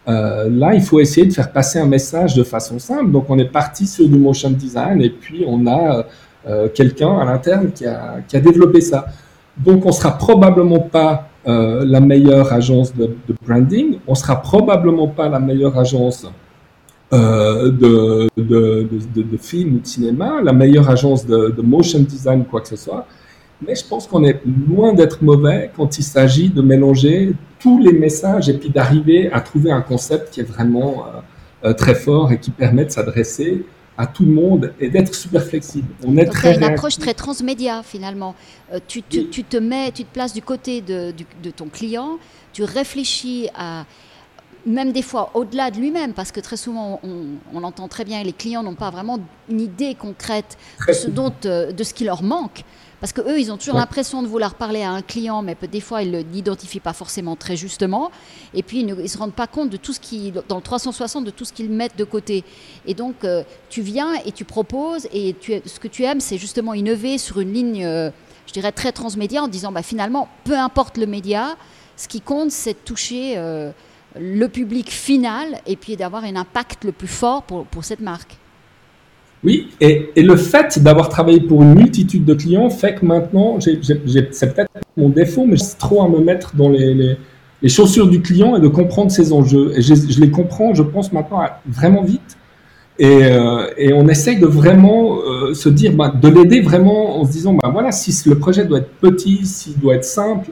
Euh, 0.09 0.49
là, 0.51 0.75
il 0.75 0.83
faut 0.83 1.01
essayer 1.01 1.27
de 1.27 1.33
faire 1.33 1.53
passer 1.53 1.79
un 1.79 1.87
message 1.87 2.35
de 2.35 2.43
façon 2.43 2.79
simple. 2.79 3.11
Donc, 3.11 3.27
on 3.29 3.39
est 3.39 3.51
parti 3.51 3.87
sur 3.87 4.09
du 4.09 4.19
motion 4.19 4.51
design 4.51 5.03
et 5.03 5.11
puis 5.11 5.45
on 5.47 5.67
a 5.67 6.05
euh, 6.49 6.69
quelqu'un 6.69 7.19
à 7.19 7.25
l'interne 7.25 7.71
qui 7.73 7.87
a, 7.87 8.17
qui 8.27 8.37
a, 8.37 8.41
développé 8.41 8.81
ça. 8.81 9.07
Donc, 9.57 9.85
on 9.85 9.93
sera 9.93 10.17
probablement 10.17 10.81
pas 10.81 11.29
euh, 11.47 11.85
la 11.87 12.01
meilleure 12.01 12.53
agence 12.53 12.95
de, 12.95 13.07
de, 13.27 13.35
branding, 13.47 13.99
on 14.07 14.15
sera 14.15 14.41
probablement 14.41 15.09
pas 15.09 15.29
la 15.29 15.39
meilleure 15.39 15.79
agence 15.79 16.27
euh, 17.13 17.71
de, 17.73 18.29
de, 18.37 18.89
de, 19.15 19.23
de, 19.23 19.37
film 19.37 19.77
ou 19.77 19.79
de 19.81 19.87
cinéma, 19.87 20.41
la 20.43 20.53
meilleure 20.53 20.89
agence 20.89 21.27
de, 21.27 21.61
motion 21.61 22.01
design, 22.01 22.45
quoi 22.45 22.61
que 22.61 22.69
ce 22.69 22.77
soit. 22.77 23.07
Mais 23.67 23.75
je 23.75 23.85
pense 23.85 24.07
qu'on 24.07 24.25
est 24.25 24.41
loin 24.69 24.95
d'être 24.95 25.23
mauvais 25.23 25.71
quand 25.77 25.99
il 25.99 26.05
s'agit 26.05 26.49
de 26.51 26.63
mélanger 26.63 27.33
tous 27.59 27.79
les 27.79 27.93
messages 27.93 28.49
et 28.49 28.55
puis 28.55 28.71
d'arriver 28.71 29.31
à 29.33 29.41
trouver 29.41 29.73
un 29.73 29.83
concept 29.83 30.31
qui 30.33 30.41
est 30.41 30.45
vraiment 30.45 31.05
euh, 31.05 31.69
euh, 31.69 31.73
très 31.75 31.95
fort 31.95 32.33
et 32.33 32.39
qui 32.39 32.53
permet 32.53 32.85
de 32.85 32.91
s'adresser 32.91 33.67
à 33.99 34.07
tout 34.07 34.25
le 34.25 34.33
monde 34.33 34.73
et 34.81 34.89
d'être 34.89 35.15
super 35.15 35.43
flexible. 35.43 35.89
On 36.07 36.17
est 36.17 36.25
très 36.25 36.55
une 36.55 36.63
approche 36.63 36.97
très 36.97 37.13
transmédia 37.13 37.83
finalement. 37.83 38.35
Euh, 38.73 38.79
tu, 38.87 39.03
tu, 39.03 39.29
tu, 39.29 39.45
te 39.45 39.59
mets, 39.59 39.91
tu 39.93 40.05
te 40.05 40.13
places 40.15 40.33
du 40.33 40.41
côté 40.41 40.81
de, 40.81 41.13
de 41.43 41.51
ton 41.51 41.67
client, 41.67 42.19
tu 42.53 42.63
réfléchis 42.63 43.49
à 43.55 43.85
même 44.67 44.93
des 44.93 45.03
fois 45.03 45.31
au-delà 45.35 45.71
de 45.71 45.79
lui-même, 45.79 46.13
parce 46.13 46.33
que 46.33 46.41
très 46.41 46.57
souvent 46.57 47.01
on, 47.03 47.27
on 47.53 47.63
entend 47.63 47.89
très 47.89 48.05
bien, 48.05 48.23
les 48.23 48.33
clients 48.33 48.63
n'ont 48.63 48.75
pas 48.75 48.91
vraiment 48.91 49.19
une 49.49 49.61
idée 49.61 49.95
concrète 49.95 50.57
de 50.87 50.93
ce, 50.93 51.09
dont, 51.09 51.33
de 51.43 51.83
ce 51.83 51.95
qui 51.95 52.05
leur 52.05 52.23
manque. 52.23 52.65
Parce 53.01 53.15
que 53.15 53.23
eux, 53.23 53.41
ils 53.41 53.51
ont 53.51 53.57
toujours 53.57 53.77
l'impression 53.77 54.23
de 54.23 54.29
vouloir 54.29 54.55
parler 54.55 54.83
à 54.83 54.91
un 54.91 55.01
client, 55.01 55.41
mais 55.41 55.57
des 55.73 55.81
fois, 55.81 56.03
ils 56.03 56.11
ne 56.11 56.21
l'identifient 56.21 56.81
pas 56.81 56.93
forcément 56.93 57.35
très 57.35 57.57
justement. 57.57 58.11
Et 58.53 58.63
puis, 58.63 58.81
ils 58.81 58.87
ne 58.87 59.07
se 59.07 59.17
rendent 59.17 59.33
pas 59.33 59.47
compte 59.47 59.71
de 59.71 59.79
tout 59.79 59.95
ce 59.95 60.01
qui, 60.01 60.33
dans 60.49 60.57
le 60.57 60.63
360, 60.63 61.25
de 61.25 61.31
tout 61.31 61.47
ce 61.47 61.53
qu'ils 61.55 61.71
mettent 61.71 61.97
de 61.97 62.05
côté. 62.05 62.45
Et 62.87 62.93
donc, 62.93 63.25
euh, 63.25 63.43
tu 63.71 63.81
viens 63.81 64.15
et 64.27 64.33
tu 64.33 64.45
proposes, 64.45 65.09
et 65.15 65.35
tu, 65.41 65.55
ce 65.65 65.81
que 65.81 65.89
tu 65.89 66.05
aimes, 66.05 66.21
c'est 66.21 66.37
justement 66.37 66.75
innover 66.75 67.17
sur 67.17 67.41
une 67.41 67.55
ligne, 67.55 67.87
euh, 67.87 68.11
je 68.47 68.53
dirais, 68.53 68.73
très 68.73 68.93
transmédia, 68.93 69.43
en 69.43 69.49
disant, 69.49 69.73
bah, 69.73 69.83
finalement, 69.83 70.29
peu 70.45 70.59
importe 70.59 70.99
le 70.99 71.07
média, 71.07 71.57
ce 71.97 72.07
qui 72.07 72.21
compte, 72.21 72.51
c'est 72.51 72.75
de 72.75 72.79
toucher 72.85 73.35
euh, 73.39 73.71
le 74.19 74.47
public 74.49 74.91
final 74.91 75.61
et 75.67 75.77
puis 75.77 75.97
d'avoir 75.97 76.25
un 76.25 76.37
impact 76.37 76.85
le 76.85 76.93
plus 76.93 77.09
fort 77.09 77.43
pour, 77.43 77.65
pour 77.67 77.85
cette 77.85 78.01
marque. 78.01 78.37
Oui, 79.43 79.71
et, 79.81 80.11
et 80.17 80.23
le 80.23 80.37
fait 80.37 80.79
d'avoir 80.81 81.09
travaillé 81.09 81.41
pour 81.41 81.63
une 81.63 81.75
multitude 81.75 82.27
de 82.27 82.35
clients 82.35 82.69
fait 82.69 82.97
que 82.97 83.07
maintenant, 83.07 83.59
c'est 83.61 84.55
peut-être 84.55 84.71
mon 84.97 85.09
défaut, 85.09 85.47
mais 85.47 85.57
j'ai 85.57 85.79
trop 85.79 86.03
à 86.03 86.09
me 86.09 86.19
mettre 86.19 86.55
dans 86.57 86.69
les, 86.69 87.17
les, 87.63 87.69
chaussures 87.69 88.09
du 88.09 88.21
client 88.21 88.57
et 88.57 88.61
de 88.61 88.69
comprendre 88.69 89.11
ses 89.11 89.33
enjeux. 89.33 89.73
Et 89.77 89.83
je, 89.83 89.95
je 89.95 90.21
les 90.21 90.31
comprends, 90.31 90.75
je 90.75 90.83
pense 90.83 91.13
maintenant 91.13 91.43
vraiment 91.67 92.03
vite. 92.03 92.37
Et, 92.99 93.25
euh, 93.25 93.71
et, 93.79 93.95
on 93.95 94.09
essaye 94.09 94.39
de 94.39 94.47
vraiment 94.47 95.21
euh, 95.21 95.55
se 95.55 95.71
dire, 95.71 95.95
bah, 95.95 96.13
de 96.15 96.29
l'aider 96.29 96.61
vraiment 96.61 97.19
en 97.19 97.25
se 97.25 97.33
disant, 97.33 97.55
bah, 97.55 97.71
voilà, 97.73 97.93
si 97.93 98.29
le 98.29 98.39
projet 98.39 98.67
doit 98.67 98.81
être 98.81 98.93
petit, 99.01 99.47
s'il 99.47 99.79
doit 99.79 99.95
être 99.95 100.05
simple, 100.05 100.51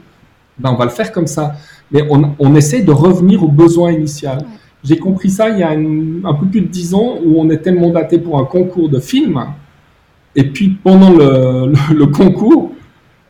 bah, 0.59 0.71
on 0.73 0.77
va 0.77 0.87
le 0.87 0.90
faire 0.90 1.12
comme 1.12 1.27
ça. 1.27 1.57
Mais 1.90 2.03
on, 2.11 2.35
on 2.38 2.55
essaye 2.55 2.85
de 2.85 2.92
revenir 2.92 3.42
au 3.42 3.48
besoin 3.48 3.92
initial. 3.92 4.44
J'ai 4.85 4.98
compris 4.98 5.31
ça 5.31 5.48
il 5.48 5.59
y 5.59 5.62
a 5.62 5.70
un 5.70 6.35
peu 6.35 6.46
plus 6.46 6.61
de 6.61 6.68
dix 6.68 6.94
ans 6.94 7.18
où 7.24 7.40
on 7.40 7.51
était 7.51 7.72
mandaté 7.72 8.18
pour 8.18 8.38
un 8.38 8.44
concours 8.44 8.88
de 8.88 9.01
film. 9.01 9.44
Et 10.37 10.44
puis 10.44 10.68
pendant 10.68 11.11
le, 11.11 11.72
le, 11.94 12.07
concours, 12.07 12.72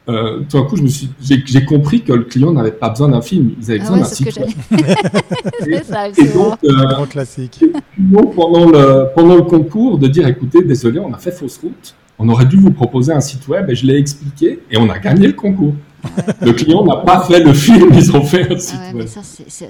euh, 0.08 0.40
tout 0.48 0.58
d'un 0.58 0.64
coup, 0.64 0.76
j'ai 1.20 1.64
compris 1.64 2.02
que 2.02 2.12
le 2.12 2.24
client 2.24 2.52
n'avait 2.52 2.72
pas 2.72 2.90
besoin 2.90 3.08
d'un 3.08 3.22
film, 3.22 3.52
ils 3.60 3.70
avaient 3.70 3.80
ah 3.80 3.82
besoin 3.82 3.98
d'un 3.98 4.04
site 4.04 4.38
web. 4.38 4.48
et, 6.18 6.28
donc, 6.28 6.58
euh, 6.64 7.06
classique. 7.06 7.64
donc 7.96 8.34
pendant, 8.34 8.66
le, 8.70 9.06
pendant 9.14 9.36
le 9.36 9.42
concours, 9.42 9.96
de 9.96 10.08
dire 10.08 10.26
écoutez, 10.26 10.62
désolé, 10.62 10.98
on 10.98 11.12
a 11.14 11.18
fait 11.18 11.30
fausse 11.30 11.58
route, 11.58 11.94
on 12.18 12.28
aurait 12.28 12.46
dû 12.46 12.56
vous 12.56 12.72
proposer 12.72 13.12
un 13.12 13.20
site 13.20 13.46
web 13.48 13.70
et 13.70 13.74
je 13.74 13.86
l'ai 13.86 13.96
expliqué 13.96 14.60
et 14.70 14.76
on 14.76 14.90
a 14.90 14.98
gagné 14.98 15.26
le 15.26 15.34
concours. 15.34 15.74
Le 16.40 16.52
client 16.52 16.84
n'a 16.84 16.96
pas 16.96 17.24
fait 17.24 17.40
le 17.40 17.52
film, 17.52 17.90
ils 17.92 18.14
ont 18.14 18.22
fait 18.22 18.52
un 18.52 18.58
site 18.58 18.78
web. 18.94 19.06
ça, 19.06 19.20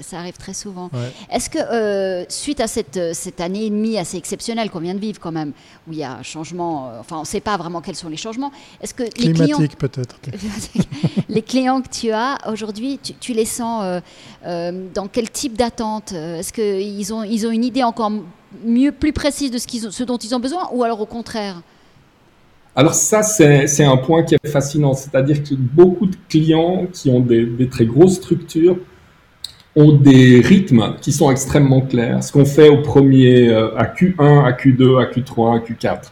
ça, 0.01 0.19
arrive 0.19 0.37
très 0.37 0.53
souvent. 0.53 0.89
Est-ce 1.31 1.49
que, 1.49 1.57
euh, 1.57 2.25
suite 2.29 2.59
à 2.59 2.67
cette, 2.67 2.99
cette, 3.13 3.41
année 3.41 3.65
et 3.65 3.69
demie 3.69 3.97
assez 3.97 4.17
exceptionnelle 4.17 4.69
qu'on 4.69 4.79
vient 4.79 4.93
de 4.93 4.99
vivre 4.99 5.19
quand 5.19 5.31
même, 5.31 5.53
où 5.87 5.91
il 5.91 5.97
y 5.97 6.03
a 6.03 6.13
un 6.13 6.23
changement, 6.23 6.87
euh, 6.87 6.99
enfin 6.99 7.17
on 7.17 7.21
ne 7.21 7.25
sait 7.25 7.39
pas 7.39 7.57
vraiment 7.57 7.81
quels 7.81 7.95
sont 7.95 8.09
les 8.09 8.17
changements, 8.17 8.51
est-ce 8.81 8.93
que 8.93 9.03
les 9.03 9.33
clients... 9.33 9.57
peut-être. 9.77 10.19
les 11.29 11.41
clients 11.41 11.81
que 11.81 11.89
tu 11.89 12.11
as 12.11 12.37
aujourd'hui, 12.47 12.99
tu, 13.19 13.33
les 13.33 13.45
sens 13.45 14.01
euh, 14.45 14.71
dans 14.93 15.07
quel 15.07 15.29
type 15.31 15.57
d'attente 15.57 16.11
Est-ce 16.11 16.53
qu'ils 16.53 17.13
ont, 17.13 17.23
ils 17.23 17.47
ont 17.47 17.51
une 17.51 17.63
idée 17.63 17.83
encore 17.83 18.11
mieux, 18.65 18.91
plus 18.91 19.13
précise 19.13 19.51
de 19.51 19.57
ce, 19.57 19.67
qu'ils 19.67 19.91
ce 19.91 20.03
dont 20.03 20.17
ils 20.17 20.35
ont 20.35 20.39
besoin, 20.39 20.69
ou 20.73 20.83
alors 20.83 21.01
au 21.01 21.05
contraire 21.05 21.61
alors 22.79 22.93
ça, 22.93 23.23
c'est 23.23 23.83
un 23.83 23.97
point 23.97 24.23
qui 24.23 24.35
est 24.35 24.47
fascinant, 24.47 24.93
c'est-à-dire 24.93 25.43
que 25.43 25.53
beaucoup 25.53 26.05
de 26.05 26.15
clients 26.29 26.87
qui 26.93 27.09
ont 27.09 27.19
des, 27.19 27.67
très 27.69 27.85
grosses 27.85 28.15
structures 28.15 28.77
ont 29.75 29.91
des 29.91 30.39
rythmes 30.39 30.95
qui 31.01 31.11
sont 31.11 31.29
extrêmement 31.29 31.81
clairs. 31.81 32.23
Ce 32.23 32.31
qu'on 32.31 32.45
fait 32.45 32.69
au 32.69 32.77
premier, 32.77 33.49
euh, 33.49 33.77
à 33.77 33.83
Q1, 33.83 34.45
à 34.45 34.53
Q2, 34.53 34.97
à 34.97 35.11
Q3, 35.11 35.57
à 35.57 35.59
Q4. 35.59 36.03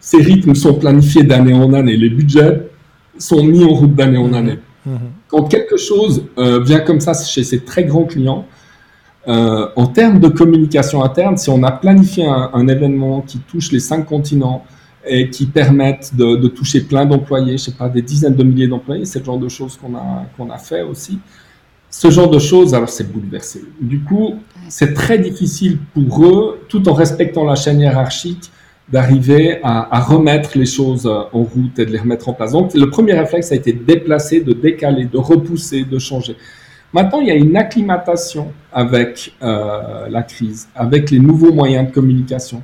Ces 0.00 0.18
rythmes 0.18 0.54
sont 0.54 0.74
planifiés 0.74 1.22
d'année 1.22 1.54
en 1.54 1.72
année. 1.72 1.96
Les 1.96 2.10
budgets 2.10 2.68
sont 3.16 3.42
mis 3.42 3.64
en 3.64 3.70
route 3.70 3.94
d'année 3.94 4.18
en 4.18 4.34
année. 4.34 4.58
Mmh. 4.84 4.96
Quand 5.28 5.44
quelque 5.44 5.78
chose 5.78 6.26
euh, 6.36 6.62
vient 6.62 6.80
comme 6.80 7.00
ça 7.00 7.14
chez 7.14 7.42
ces 7.42 7.60
très 7.60 7.84
grands 7.84 8.04
clients, 8.04 8.44
euh, 9.28 9.66
en 9.76 9.86
termes 9.86 10.20
de 10.20 10.28
communication 10.28 11.02
interne, 11.02 11.38
si 11.38 11.48
on 11.48 11.62
a 11.62 11.72
planifié 11.72 12.26
un, 12.26 12.50
un 12.52 12.68
événement 12.68 13.22
qui 13.22 13.38
touche 13.38 13.72
les 13.72 13.80
cinq 13.80 14.04
continents, 14.04 14.66
et 15.06 15.30
qui 15.30 15.46
permettent 15.46 16.14
de, 16.14 16.36
de 16.36 16.48
toucher 16.48 16.82
plein 16.82 17.04
d'employés, 17.04 17.58
je 17.58 17.64
sais 17.64 17.72
pas, 17.72 17.88
des 17.88 18.02
dizaines 18.02 18.34
de 18.34 18.42
milliers 18.44 18.68
d'employés, 18.68 19.04
c'est 19.04 19.18
le 19.18 19.24
genre 19.24 19.38
de 19.38 19.48
choses 19.48 19.76
qu'on 19.76 19.94
a, 19.96 20.26
qu'on 20.36 20.50
a 20.50 20.58
fait 20.58 20.82
aussi. 20.82 21.18
ce 21.90 22.10
genre 22.10 22.30
de 22.30 22.38
choses, 22.38 22.74
alors 22.74 22.88
c'est 22.88 23.10
bouleversé. 23.12 23.62
Du 23.80 24.00
coup, 24.00 24.36
c'est 24.68 24.94
très 24.94 25.18
difficile 25.18 25.78
pour 25.92 26.24
eux, 26.24 26.60
tout 26.68 26.88
en 26.88 26.94
respectant 26.94 27.44
la 27.44 27.54
chaîne 27.54 27.80
hiérarchique, 27.80 28.50
d'arriver 28.88 29.58
à, 29.62 30.00
remettre 30.00 30.58
les 30.58 30.66
choses 30.66 31.06
en 31.06 31.42
route 31.42 31.78
et 31.78 31.86
de 31.86 31.90
les 31.90 31.98
remettre 31.98 32.28
en 32.28 32.34
place. 32.34 32.52
Donc, 32.52 32.74
le 32.74 32.90
premier 32.90 33.14
réflexe 33.14 33.50
a 33.52 33.54
été 33.54 33.72
de 33.72 33.82
déplacer, 33.82 34.40
de 34.40 34.52
décaler, 34.52 35.06
de 35.06 35.18
repousser, 35.18 35.84
de 35.84 35.98
changer. 35.98 36.36
Maintenant, 36.92 37.20
il 37.20 37.28
y 37.28 37.30
a 37.30 37.34
une 37.34 37.56
acclimatation 37.56 38.52
avec 38.70 39.32
euh, 39.42 40.08
la 40.10 40.22
crise, 40.22 40.68
avec 40.74 41.10
les 41.10 41.20
nouveaux 41.20 41.52
moyens 41.52 41.88
de 41.88 41.92
communication. 41.92 42.62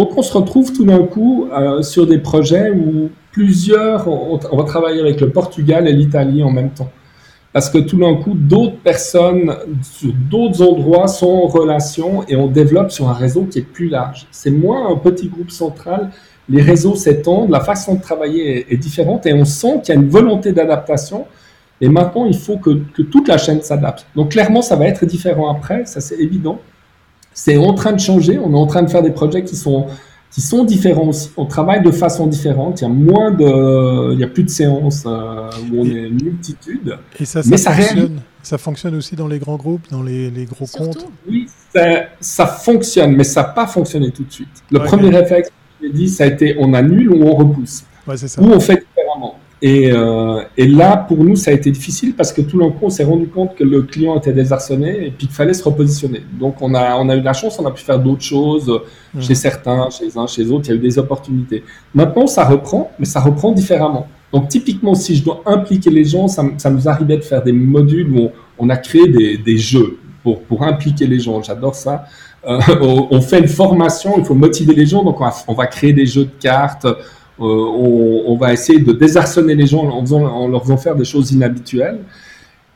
Donc, 0.00 0.16
on 0.16 0.22
se 0.22 0.32
retrouve 0.32 0.72
tout 0.72 0.86
d'un 0.86 1.02
coup 1.02 1.48
euh, 1.52 1.82
sur 1.82 2.06
des 2.06 2.16
projets 2.16 2.70
où 2.70 3.10
plusieurs, 3.32 4.08
on 4.08 4.56
va 4.56 4.64
travailler 4.64 4.98
avec 4.98 5.20
le 5.20 5.28
Portugal 5.28 5.86
et 5.86 5.92
l'Italie 5.92 6.42
en 6.42 6.50
même 6.50 6.70
temps 6.70 6.88
parce 7.52 7.68
que 7.68 7.76
tout 7.76 7.98
d'un 7.98 8.14
coup, 8.14 8.32
d'autres 8.34 8.78
personnes 8.78 9.54
sur 9.82 10.10
d'autres 10.30 10.62
endroits 10.62 11.06
sont 11.06 11.26
en 11.26 11.48
relation 11.48 12.24
et 12.28 12.36
on 12.36 12.46
développe 12.46 12.90
sur 12.90 13.10
un 13.10 13.12
réseau 13.12 13.42
qui 13.42 13.58
est 13.58 13.62
plus 13.62 13.90
large. 13.90 14.26
C'est 14.30 14.50
moins 14.50 14.90
un 14.90 14.96
petit 14.96 15.28
groupe 15.28 15.50
central, 15.50 16.08
les 16.48 16.62
réseaux 16.62 16.94
s'étendent, 16.94 17.50
la 17.50 17.60
façon 17.60 17.96
de 17.96 18.00
travailler 18.00 18.72
est, 18.72 18.76
différente 18.78 19.26
et 19.26 19.34
on 19.34 19.44
sent 19.44 19.82
qu'il 19.84 19.94
y 19.94 19.98
a 19.98 20.00
une 20.00 20.08
volonté 20.08 20.52
d'adaptation. 20.52 21.26
Et 21.82 21.90
maintenant, 21.90 22.24
il 22.24 22.38
faut 22.38 22.56
que, 22.56 22.70
que 22.94 23.02
toute 23.02 23.28
la 23.28 23.36
chaîne 23.36 23.60
s'adapte. 23.60 24.06
Donc 24.16 24.30
clairement, 24.30 24.62
ça 24.62 24.76
va 24.76 24.86
être 24.86 25.04
différent 25.04 25.50
après, 25.50 25.84
ça 25.84 26.00
c'est 26.00 26.16
évident. 26.16 26.58
C'est 27.32 27.56
en 27.56 27.74
train 27.74 27.92
de 27.92 28.00
changer, 28.00 28.38
on 28.38 28.52
est 28.52 28.56
en 28.56 28.66
train 28.66 28.82
de 28.82 28.90
faire 28.90 29.02
des 29.02 29.12
projets 29.12 29.44
qui 29.44 29.56
sont 29.56 29.86
qui 30.30 30.40
sont 30.40 30.64
différents 30.64 31.08
aussi. 31.08 31.30
On 31.36 31.44
travaille 31.44 31.82
de 31.82 31.90
façon 31.90 32.26
différente. 32.26 32.80
Il 32.80 32.84
y 32.84 32.86
a 32.86 32.90
moins 32.90 33.32
de, 33.32 34.12
il 34.14 34.20
y 34.20 34.24
a 34.24 34.28
plus 34.28 34.44
de 34.44 34.48
séances 34.48 35.04
euh, 35.06 35.50
où 35.72 35.80
on 35.80 35.84
est 35.84 36.08
une 36.08 36.22
multitude. 36.22 36.96
Et 37.18 37.24
ça, 37.24 37.42
ça 37.42 37.72
fonctionne. 37.72 38.20
Ça 38.42 38.56
fonctionne 38.56 38.94
aussi 38.94 39.16
dans 39.16 39.26
les 39.26 39.38
grands 39.38 39.56
groupes, 39.56 39.86
dans 39.90 40.02
les, 40.02 40.30
les 40.30 40.46
gros 40.46 40.66
comptes. 40.66 41.06
Oui, 41.28 41.46
ça, 41.74 42.04
ça, 42.20 42.46
fonctionne, 42.46 43.14
mais 43.14 43.24
ça 43.24 43.42
n'a 43.42 43.48
pas 43.48 43.66
fonctionné 43.66 44.10
tout 44.12 44.24
de 44.24 44.32
suite. 44.32 44.48
Le 44.70 44.78
premier 44.78 45.10
réflexe, 45.10 45.50
je 45.82 45.88
dit, 45.88 46.08
ça 46.08 46.24
a 46.24 46.26
été 46.28 46.56
on 46.58 46.72
annule 46.72 47.10
ou 47.10 47.24
on 47.24 47.34
repousse. 47.34 47.84
Ouais, 48.06 48.16
ça. 48.16 48.40
Ou 48.40 48.46
on 48.46 48.60
fait. 48.60 48.86
Et, 49.62 49.90
euh, 49.92 50.42
et, 50.56 50.66
là, 50.66 50.96
pour 50.96 51.22
nous, 51.22 51.36
ça 51.36 51.50
a 51.50 51.54
été 51.54 51.70
difficile 51.70 52.14
parce 52.14 52.32
que 52.32 52.40
tout 52.40 52.58
d'un 52.58 52.70
coup, 52.70 52.86
on 52.86 52.90
s'est 52.90 53.04
rendu 53.04 53.28
compte 53.28 53.54
que 53.54 53.64
le 53.64 53.82
client 53.82 54.16
était 54.16 54.32
désarçonné 54.32 55.06
et 55.06 55.10
puis 55.10 55.26
qu'il 55.26 55.36
fallait 55.36 55.52
se 55.52 55.62
repositionner. 55.62 56.22
Donc, 56.38 56.62
on 56.62 56.74
a, 56.74 56.96
on 56.96 57.08
a 57.10 57.16
eu 57.16 57.20
la 57.20 57.34
chance, 57.34 57.58
on 57.58 57.66
a 57.66 57.70
pu 57.70 57.82
faire 57.82 57.98
d'autres 57.98 58.22
choses 58.22 58.72
mmh. 59.12 59.20
chez 59.20 59.34
certains, 59.34 59.90
chez 59.90 60.16
uns, 60.16 60.26
chez 60.26 60.50
autres. 60.50 60.68
Il 60.68 60.70
y 60.70 60.72
a 60.72 60.76
eu 60.76 60.82
des 60.82 60.98
opportunités. 60.98 61.62
Maintenant, 61.94 62.26
ça 62.26 62.44
reprend, 62.44 62.90
mais 62.98 63.04
ça 63.04 63.20
reprend 63.20 63.52
différemment. 63.52 64.08
Donc, 64.32 64.48
typiquement, 64.48 64.94
si 64.94 65.14
je 65.14 65.24
dois 65.24 65.42
impliquer 65.44 65.90
les 65.90 66.04
gens, 66.04 66.26
ça, 66.26 66.42
ça 66.56 66.70
nous 66.70 66.88
arrivait 66.88 67.18
de 67.18 67.22
faire 67.22 67.42
des 67.42 67.52
modules 67.52 68.10
où 68.10 68.30
on, 68.58 68.70
a 68.70 68.76
créé 68.78 69.08
des, 69.08 69.36
des, 69.36 69.58
jeux 69.58 69.98
pour, 70.22 70.40
pour 70.42 70.62
impliquer 70.62 71.06
les 71.06 71.18
gens. 71.18 71.42
J'adore 71.42 71.74
ça. 71.74 72.04
Euh, 72.46 72.58
on, 73.10 73.20
fait 73.20 73.40
une 73.40 73.48
formation, 73.48 74.14
il 74.16 74.24
faut 74.24 74.34
motiver 74.34 74.74
les 74.74 74.86
gens, 74.86 75.04
donc 75.04 75.20
on 75.20 75.24
va, 75.24 75.34
on 75.48 75.54
va 75.54 75.66
créer 75.66 75.92
des 75.92 76.06
jeux 76.06 76.24
de 76.24 76.40
cartes. 76.40 76.86
Euh, 77.40 77.44
on, 78.26 78.36
va 78.36 78.52
essayer 78.52 78.80
de 78.80 78.92
désarçonner 78.92 79.54
les 79.54 79.66
gens 79.66 79.84
en, 79.84 80.48
leur 80.48 80.62
faisant 80.62 80.76
faire 80.76 80.94
des 80.94 81.04
choses 81.04 81.32
inhabituelles. 81.32 82.00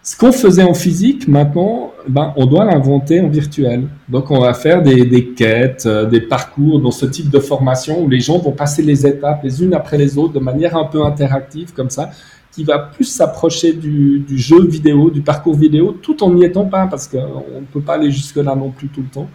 Ce 0.03 0.17
qu'on 0.17 0.33
faisait 0.33 0.63
en 0.63 0.75
physique, 0.75 1.29
maintenant, 1.29 1.93
ben, 2.09 2.33
on 2.37 2.47
doit 2.47 2.65
l'inventer 2.65 3.21
en 3.21 3.29
virtuel. 3.29 3.89
Donc, 4.09 4.31
on 4.31 4.41
va 4.41 4.53
faire 4.55 4.83
des, 4.83 5.33
quêtes, 5.37 5.85
euh, 5.87 6.07
des 6.07 6.21
parcours 6.21 6.81
dans 6.81 6.91
ce 6.91 7.07
type 7.07 7.31
de 7.31 7.39
formation 7.39 8.03
où 8.03 8.09
les 8.09 8.21
gens 8.21 8.39
vont 8.39 8.53
passer 8.53 8.83
les 8.83 9.07
étapes 9.07 9.43
les 9.43 9.63
unes 9.63 9.75
après 9.75 9.99
les 9.99 10.17
autres 10.19 10.35
de 10.35 10.41
manière 10.41 10.77
un 10.77 10.85
peu 10.85 11.03
interactive 11.05 11.73
comme 11.75 11.91
ça, 11.91 12.11
qui 12.53 12.65
va 12.65 12.79
plus 12.79 13.05
s'approcher 13.05 13.73
du, 13.73 14.25
jeu 14.31 14.67
vidéo, 14.67 15.11
du 15.11 15.23
parcours 15.23 15.55
vidéo, 15.57 15.97
tout 16.01 16.23
en 16.23 16.33
n'y 16.33 16.45
étant 16.45 16.67
pas, 16.67 16.87
parce 16.87 17.09
qu'on 17.09 17.19
ne 17.61 17.67
peut 17.73 17.81
pas 17.81 17.95
aller 17.95 18.11
jusque-là 18.11 18.55
non 18.55 18.71
plus 18.71 18.89
tout 18.89 19.03
le 19.03 19.09
temps. 19.09 19.29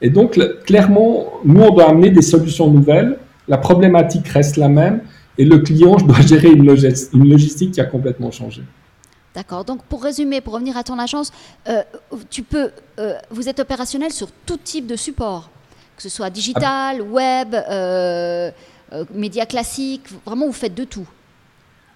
Et 0.00 0.10
donc, 0.10 0.38
clairement, 0.64 1.26
nous, 1.44 1.60
on 1.60 1.74
doit 1.74 1.90
amener 1.90 2.10
des 2.10 2.22
solutions 2.22 2.70
nouvelles 2.70 3.18
la 3.48 3.58
problématique 3.58 4.28
reste 4.28 4.56
la 4.56 4.68
même 4.68 5.02
et 5.38 5.44
le 5.44 5.58
client 5.58 5.96
doit 5.96 6.20
gérer 6.20 6.50
une, 6.50 6.66
logistique 6.66 7.72
qui 7.72 7.80
a 7.80 7.84
complètement 7.84 8.30
changé. 8.30 8.62
D'accord. 9.34 9.64
Donc, 9.64 9.82
pour 9.84 10.02
résumer, 10.02 10.40
pour 10.40 10.52
revenir 10.54 10.76
à 10.76 10.82
ton 10.82 10.98
agence, 10.98 11.32
euh, 11.68 11.82
tu 12.28 12.42
peux, 12.42 12.70
euh, 12.98 13.14
vous 13.30 13.48
êtes 13.48 13.60
opérationnel 13.60 14.12
sur 14.12 14.30
tout 14.44 14.58
type 14.58 14.86
de 14.86 14.96
support, 14.96 15.50
que 15.96 16.02
ce 16.02 16.10
soit 16.10 16.28
digital, 16.28 16.98
ah. 17.00 17.02
web, 17.02 17.54
euh, 17.54 18.50
médias 19.14 19.46
classiques. 19.46 20.06
Vraiment, 20.26 20.46
vous 20.46 20.52
faites 20.52 20.74
de 20.74 20.84
tout. 20.84 21.08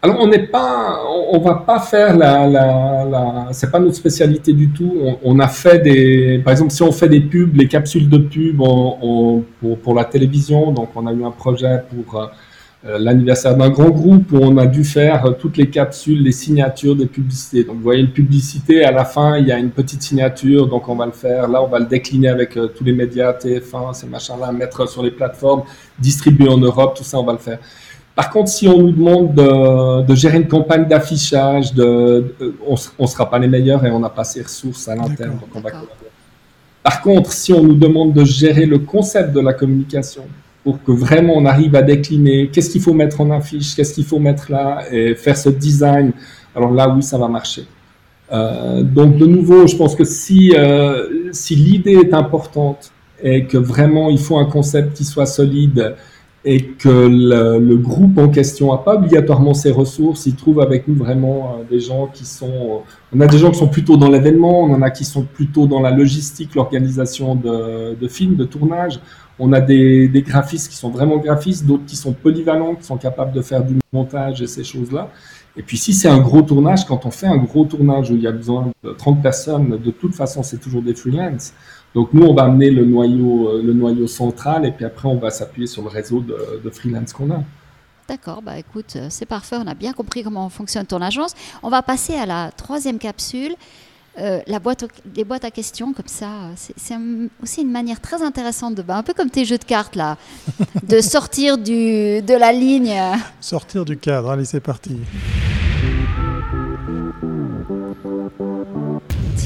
Alors, 0.07 0.21
on 0.21 0.29
n'est 0.29 0.47
pas, 0.47 1.03
on, 1.33 1.41
va 1.41 1.55
pas 1.67 1.81
faire 1.81 2.17
la, 2.17 2.47
la, 2.47 3.49
c'est 3.51 3.73
pas 3.73 3.81
notre 3.81 3.97
spécialité 3.97 4.53
du 4.53 4.69
tout. 4.71 4.95
On, 5.25 5.41
a 5.41 5.49
fait 5.49 5.81
des, 5.81 6.41
par 6.45 6.53
exemple, 6.53 6.71
si 6.71 6.81
on 6.85 6.93
fait 6.93 7.09
des 7.09 7.23
pubs, 7.23 7.57
les 7.57 7.67
capsules 7.67 8.09
de 8.09 8.19
pub 8.19 8.59
pour, 8.59 9.95
la 9.97 10.05
télévision, 10.05 10.71
donc 10.71 10.91
on 10.95 11.09
a 11.09 11.13
eu 11.13 11.25
un 11.25 11.33
projet 11.33 11.83
pour 11.91 12.21
euh, 12.21 12.99
l'anniversaire 13.01 13.57
d'un 13.57 13.69
grand 13.69 13.91
groupe 13.91 14.31
où 14.31 14.37
on 14.37 14.57
a 14.59 14.67
dû 14.67 14.85
faire 14.85 15.35
toutes 15.41 15.57
les 15.57 15.71
capsules, 15.71 16.23
les 16.23 16.31
signatures 16.31 16.95
des 16.95 17.07
publicités. 17.07 17.65
Donc, 17.65 17.79
vous 17.79 17.83
voyez, 17.83 18.03
une 18.03 18.13
publicité, 18.13 18.85
à 18.85 18.93
la 18.93 19.05
fin, 19.05 19.39
il 19.39 19.49
y 19.49 19.51
a 19.51 19.59
une 19.59 19.71
petite 19.71 20.03
signature, 20.03 20.69
donc 20.69 20.89
on 20.89 20.95
va 20.95 21.07
le 21.07 21.11
faire. 21.11 21.49
Là, 21.49 21.65
on 21.65 21.67
va 21.67 21.81
le 21.81 21.87
décliner 21.87 22.29
avec 22.29 22.57
euh, 22.57 22.69
tous 22.69 22.85
les 22.85 22.93
médias, 22.93 23.33
TF1, 23.33 23.93
ces 23.93 24.07
machins-là, 24.07 24.53
mettre 24.53 24.89
sur 24.89 25.03
les 25.03 25.11
plateformes, 25.11 25.65
distribuer 25.99 26.49
en 26.49 26.59
Europe, 26.59 26.95
tout 26.97 27.03
ça, 27.03 27.19
on 27.19 27.25
va 27.25 27.33
le 27.33 27.39
faire. 27.39 27.59
Par 28.17 28.31
contre, 28.31 28.49
si 28.49 28.67
on 28.67 28.79
nous 28.79 28.93
demande 28.93 29.35
de, 30.09 30.15
gérer 30.15 30.39
une 30.39 30.49
campagne 30.49 30.89
d'affichage, 30.89 31.75
de, 31.75 32.35
on 32.67 32.73
ne 33.03 33.07
sera 33.07 33.29
pas 33.29 33.39
les 33.39 33.47
meilleurs 33.47 33.85
et 33.85 33.91
on 33.91 34.01
n'a 34.01 34.09
pas 34.09 34.25
ces 34.25 34.43
ressources 34.43 34.89
à 34.89 34.97
l'interne. 34.97 35.39
Par 36.83 37.03
contre, 37.03 37.31
si 37.31 37.53
on 37.53 37.63
nous 37.63 37.75
demande 37.75 38.15
de 38.15 38.25
gérer 38.25 38.65
le 38.65 38.79
concept 38.79 39.35
de 39.35 39.41
la 39.41 39.53
communication 39.53 40.23
pour 40.65 40.83
que 40.83 40.93
vraiment 40.93 41.35
on 41.37 41.45
arrive 41.45 41.77
à 41.77 41.83
décliner 41.83 42.49
qu'est-ce 42.49 42.71
qu'il 42.71 42.81
faut 42.81 42.95
mettre 42.95 43.21
en 43.21 43.31
affiche, 43.31 43.77
qu'est-ce 43.77 43.93
qu'il 43.93 44.07
faut 44.07 44.19
mettre 44.19 44.51
là 44.51 44.85
et 44.91 45.15
faire 45.15 45.37
ce 45.37 45.51
design, 45.51 46.13
alors 46.55 46.71
là, 46.71 46.89
oui, 46.89 47.03
ça 47.03 47.19
va 47.19 47.29
marcher. 47.29 47.67
Euh, 48.33 48.83
donc, 48.83 49.19
de 49.19 49.27
nouveau, 49.27 49.67
je 49.67 49.77
pense 49.77 49.95
que 49.95 50.05
si, 50.05 50.55
euh, 50.57 51.31
si 51.33 51.55
l'idée 51.55 51.93
est 51.93 52.15
importante 52.15 52.91
et 53.23 53.45
que 53.45 53.59
vraiment 53.59 54.09
il 54.09 54.19
faut 54.19 54.39
un 54.39 54.47
concept 54.47 54.97
qui 54.97 55.05
soit 55.05 55.27
solide, 55.27 55.95
et 56.49 56.63
que 56.63 56.89
le, 56.89 57.77
groupe 57.77 58.19
en 58.19 58.29
question 58.29 58.71
n'a 58.71 58.79
pas 58.79 58.95
obligatoirement 58.95 59.53
ses 59.53 59.73
ressources. 59.73 60.27
Il 60.27 60.37
trouve 60.37 60.61
avec 60.61 60.87
nous 60.87 60.95
vraiment 60.95 61.57
euh, 61.59 61.65
des 61.69 61.81
gens 61.81 62.07
qui 62.07 62.25
sont... 62.25 62.83
On 63.13 63.21
a 63.21 63.27
des 63.27 63.39
gens 63.39 63.51
qui 63.51 63.59
sont 63.59 63.67
plutôt 63.67 63.97
dans 63.97 64.09
l'événement, 64.09 64.61
on 64.61 64.73
en 64.73 64.81
a 64.81 64.91
qui 64.91 65.05
sont 65.05 65.25
plutôt 65.25 65.67
dans 65.67 65.81
la 65.81 65.91
logistique, 65.91 66.55
l'organisation 66.55 67.35
de, 67.35 68.09
films, 68.09 68.37
de 68.37 68.45
tournage. 68.45 69.01
On 69.41 69.53
a 69.53 69.61
des, 69.61 70.07
des, 70.07 70.23
graphistes 70.23 70.71
qui 70.71 70.77
sont 70.77 70.91
vraiment 70.91 71.19
graphistes, 71.19 71.67
d'autres 71.67 71.85
qui 71.85 71.97
sont 71.97 72.13
polyvalents, 72.13 72.77
qui 72.77 72.85
sont 72.85 72.97
capables 72.97 73.33
de 73.33 73.43
faire 73.43 73.65
du 73.65 73.75
montage 73.93 74.41
et 74.41 74.47
ces 74.47 74.63
choses-là. 74.63 75.11
Et 75.57 75.63
puis 75.63 75.79
si 75.79 75.95
c'est 75.95 76.09
un 76.09 76.19
gros 76.19 76.43
tournage, 76.43 76.85
quand 76.85 77.07
on 77.07 77.11
fait 77.11 77.27
un 77.27 77.39
gros 77.39 77.65
tournage 77.65 78.11
où 78.11 78.15
il 78.15 78.23
y 78.23 78.27
a 78.27 78.33
besoin 78.33 78.71
de 78.85 78.91
30 78.93 79.23
personnes, 79.23 79.79
de 79.83 79.91
toute 79.91 80.15
façon 80.15 80.43
c'est 80.43 80.59
toujours 80.59 80.83
des 80.83 80.95
freelance. 80.95 81.55
Donc 81.95 82.13
nous, 82.13 82.25
on 82.27 82.35
va 82.35 82.45
amener 82.45 82.71
le 82.71 82.85
noyau, 82.85 83.49
euh, 83.49 83.63
le 83.63 83.73
noyau 83.73 84.07
central 84.07 84.67
et 84.67 84.71
puis 84.71 84.85
après, 84.85 85.09
on 85.09 85.17
va 85.17 85.31
s'appuyer 85.31 85.67
sur 85.67 85.83
le 85.83 85.89
réseau 85.89 86.21
de, 86.21 86.71
freelance 86.71 87.13
qu'on 87.13 87.31
a. 87.31 87.43
D'accord, 88.09 88.43
bah 88.43 88.59
écoute, 88.59 88.95
euh, 88.97 89.07
c'est 89.11 89.27
parfait, 89.27 89.57
on 89.59 89.67
a 89.67 89.75
bien 89.75 89.93
compris 89.93 90.23
comment 90.23 90.49
fonctionne 90.49 90.87
ton 90.87 91.01
agence. 91.01 91.35
On 91.63 91.71
va 91.71 91.83
passer 91.83 92.15
à 92.15 92.27
la 92.27 92.51
troisième 92.53 92.99
capsule, 92.99 93.55
euh, 94.19 94.41
la 94.47 94.61
boîte 94.61 94.85
les 95.17 95.25
boîtes 95.25 95.45
à 95.45 95.51
questions, 95.51 95.93
comme 95.93 96.07
ça, 96.07 96.29
c'est 96.55 96.95
aussi 97.43 97.63
une 97.63 97.73
manière 97.73 98.01
très 98.01 98.23
intéressante 98.23 98.75
de, 98.75 98.83
bah, 98.83 98.97
un 98.97 99.03
peu 99.03 99.13
comme 99.13 99.31
tes 99.31 99.45
jeux 99.45 99.59
de 99.59 99.65
cartes 99.65 99.97
là, 99.97 100.19
de 100.85 101.01
sortir 101.01 101.59
du, 101.59 102.23
de 102.23 102.39
la 102.39 102.53
ligne. 102.53 102.95
Sortir 103.41 103.85
du 103.85 103.97
cadre, 103.97 104.31
allez 104.31 104.45
c'est 104.45 104.61
parti. 104.61 104.97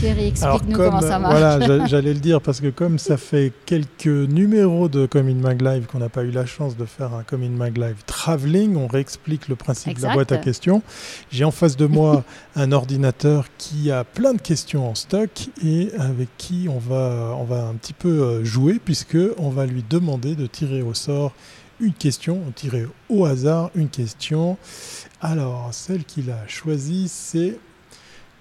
Thierry, 0.01 0.29
explique-nous 0.29 0.77
comment 0.79 1.03
ça 1.03 1.19
marche. 1.19 1.39
Voilà, 1.39 1.87
j'allais 1.87 2.15
le 2.15 2.21
dire 2.21 2.41
parce 2.41 2.63
que 2.63 2.69
comme 2.69 2.99
ça 2.99 3.19
fait 3.19 3.53
quelques 3.67 4.07
numéros 4.07 4.89
de 4.89 5.05
Comin 5.05 5.35
Mag 5.35 5.61
Live 5.61 5.87
qu'on 5.87 5.99
n'a 5.99 6.09
pas 6.09 6.23
eu 6.23 6.31
la 6.31 6.47
chance 6.47 6.75
de 6.75 6.87
faire 6.87 7.13
un 7.13 7.23
Comin 7.23 7.51
Mag 7.51 7.77
Live 7.77 8.03
traveling, 8.07 8.77
on 8.77 8.87
réexplique 8.87 9.49
le 9.49 9.57
principe 9.57 9.99
de 9.99 10.03
la 10.03 10.15
boîte 10.15 10.33
à 10.33 10.39
questions. 10.39 10.83
J'ai 11.31 11.45
en 11.45 11.51
face 11.51 11.77
de 11.77 11.85
moi 11.85 12.25
un 12.57 12.73
ordinateur 12.73 13.45
qui 13.59 13.91
a 13.91 14.05
plein 14.05 14.33
de 14.33 14.41
questions 14.41 14.89
en 14.89 14.95
stock 14.95 15.29
et 15.63 15.91
avec 15.99 16.31
qui 16.39 16.67
on 16.71 16.79
va, 16.79 17.37
on 17.39 17.45
va 17.45 17.67
un 17.67 17.75
petit 17.75 17.93
peu 17.93 18.09
euh, 18.09 18.43
jouer 18.43 18.81
puisque 18.83 19.19
on 19.37 19.51
va 19.51 19.67
lui 19.67 19.85
demander 19.89 20.35
de 20.35 20.47
tirer 20.47 20.81
au 20.81 20.95
sort 20.95 21.35
une 21.79 21.93
question, 21.93 22.41
tirer 22.55 22.87
au 23.11 23.27
hasard 23.27 23.71
une 23.75 23.91
question. 23.91 24.57
Alors, 25.21 25.69
celle 25.73 26.05
qu'il 26.05 26.31
a 26.31 26.47
choisie, 26.47 27.09
c'est 27.09 27.59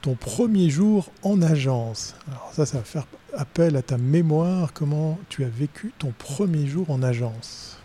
ton 0.02 0.16
premier 0.16 0.70
jour 0.70 1.08
en 1.24 1.42
agence. 1.42 2.16
Alors 2.28 2.50
ça, 2.54 2.66
ça 2.66 2.78
va 2.78 2.84
faire 2.84 3.06
appel 3.36 3.76
à 3.76 3.82
ta 3.82 3.98
mémoire. 3.98 4.72
Comment 4.74 5.18
tu 5.30 5.44
as 5.44 5.50
vécu 5.50 5.94
ton 6.00 6.14
premier 6.18 6.68
jour 6.68 6.90
en 6.90 7.04
agence 7.04 7.78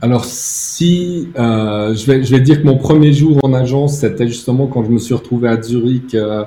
Alors 0.00 0.24
si 0.24 1.30
euh, 1.38 1.94
je, 1.94 2.06
vais, 2.06 2.24
je 2.24 2.34
vais 2.34 2.40
dire 2.40 2.62
que 2.62 2.66
mon 2.66 2.78
premier 2.78 3.12
jour 3.12 3.38
en 3.42 3.52
agence, 3.52 3.98
c'était 3.98 4.28
justement 4.28 4.66
quand 4.66 4.84
je 4.84 4.90
me 4.90 4.98
suis 4.98 5.14
retrouvé 5.14 5.48
à 5.48 5.60
Zurich 5.60 6.14
euh, 6.14 6.44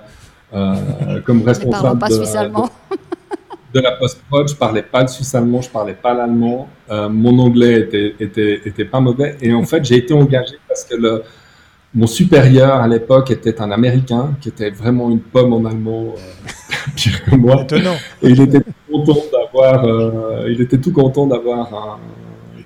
comme 1.25 1.43
responsable 1.43 1.99
pas 1.99 2.07
de, 2.07 2.13
suisse 2.13 2.35
allemand. 2.35 2.69
de, 3.73 3.79
la 3.81 3.91
post-prod. 3.93 4.47
Je 4.47 4.55
parlais 4.55 4.83
pas 4.83 5.01
le 5.01 5.07
suisse 5.09 5.35
allemand, 5.35 5.61
je 5.61 5.69
parlais 5.69 5.95
pas 5.95 6.13
l'allemand. 6.13 6.69
mon 6.89 7.39
anglais 7.39 7.81
était, 7.81 8.15
était, 8.21 8.61
était 8.65 8.85
pas 8.85 9.01
mauvais. 9.01 9.35
Et 9.41 9.53
en 9.53 9.63
fait, 9.63 9.83
j'ai 9.83 9.97
été 9.97 10.13
engagé 10.13 10.55
parce 10.69 10.85
que 10.85 10.95
le, 10.95 11.23
mon 11.95 12.07
supérieur 12.07 12.75
à 12.75 12.87
l'époque 12.87 13.31
était 13.31 13.61
un 13.61 13.71
Américain 13.71 14.35
qui 14.41 14.49
était 14.49 14.69
vraiment 14.69 15.09
une 15.09 15.21
pomme 15.21 15.53
en 15.53 15.63
allemand, 15.63 16.13
euh, 16.17 16.49
pire 16.95 17.23
que 17.23 17.35
moi. 17.35 17.61
Étonnant. 17.61 17.95
Et 18.21 18.29
il 18.29 18.41
était 18.41 18.59
tout 18.59 18.73
content 18.91 19.21
d'avoir, 19.31 19.85
euh, 19.85 20.49
il 20.49 20.61
était 20.61 20.77
tout 20.77 20.91
content 20.91 21.25
d'avoir 21.25 21.99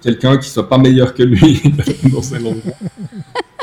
quelqu'un 0.01 0.37
qui 0.37 0.49
soit 0.49 0.67
pas 0.67 0.79
meilleur 0.79 1.13
que 1.13 1.23
lui 1.23 1.61
dans 2.11 2.23
ses 2.23 2.39
langues. 2.39 2.61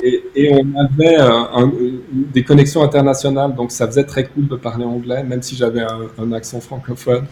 Et, 0.04 0.22
et, 0.36 0.52
on 0.52 0.78
avait 0.78 1.16
un, 1.16 1.72
des 2.32 2.44
connexions 2.44 2.82
internationales, 2.82 3.54
donc 3.54 3.72
ça 3.72 3.86
faisait 3.86 4.04
très 4.04 4.24
cool 4.24 4.46
de 4.46 4.54
parler 4.54 4.84
anglais, 4.84 5.24
même 5.24 5.42
si 5.42 5.56
j'avais 5.56 5.82
un, 6.18 6.32
accent 6.32 6.60
francophone. 6.60 7.24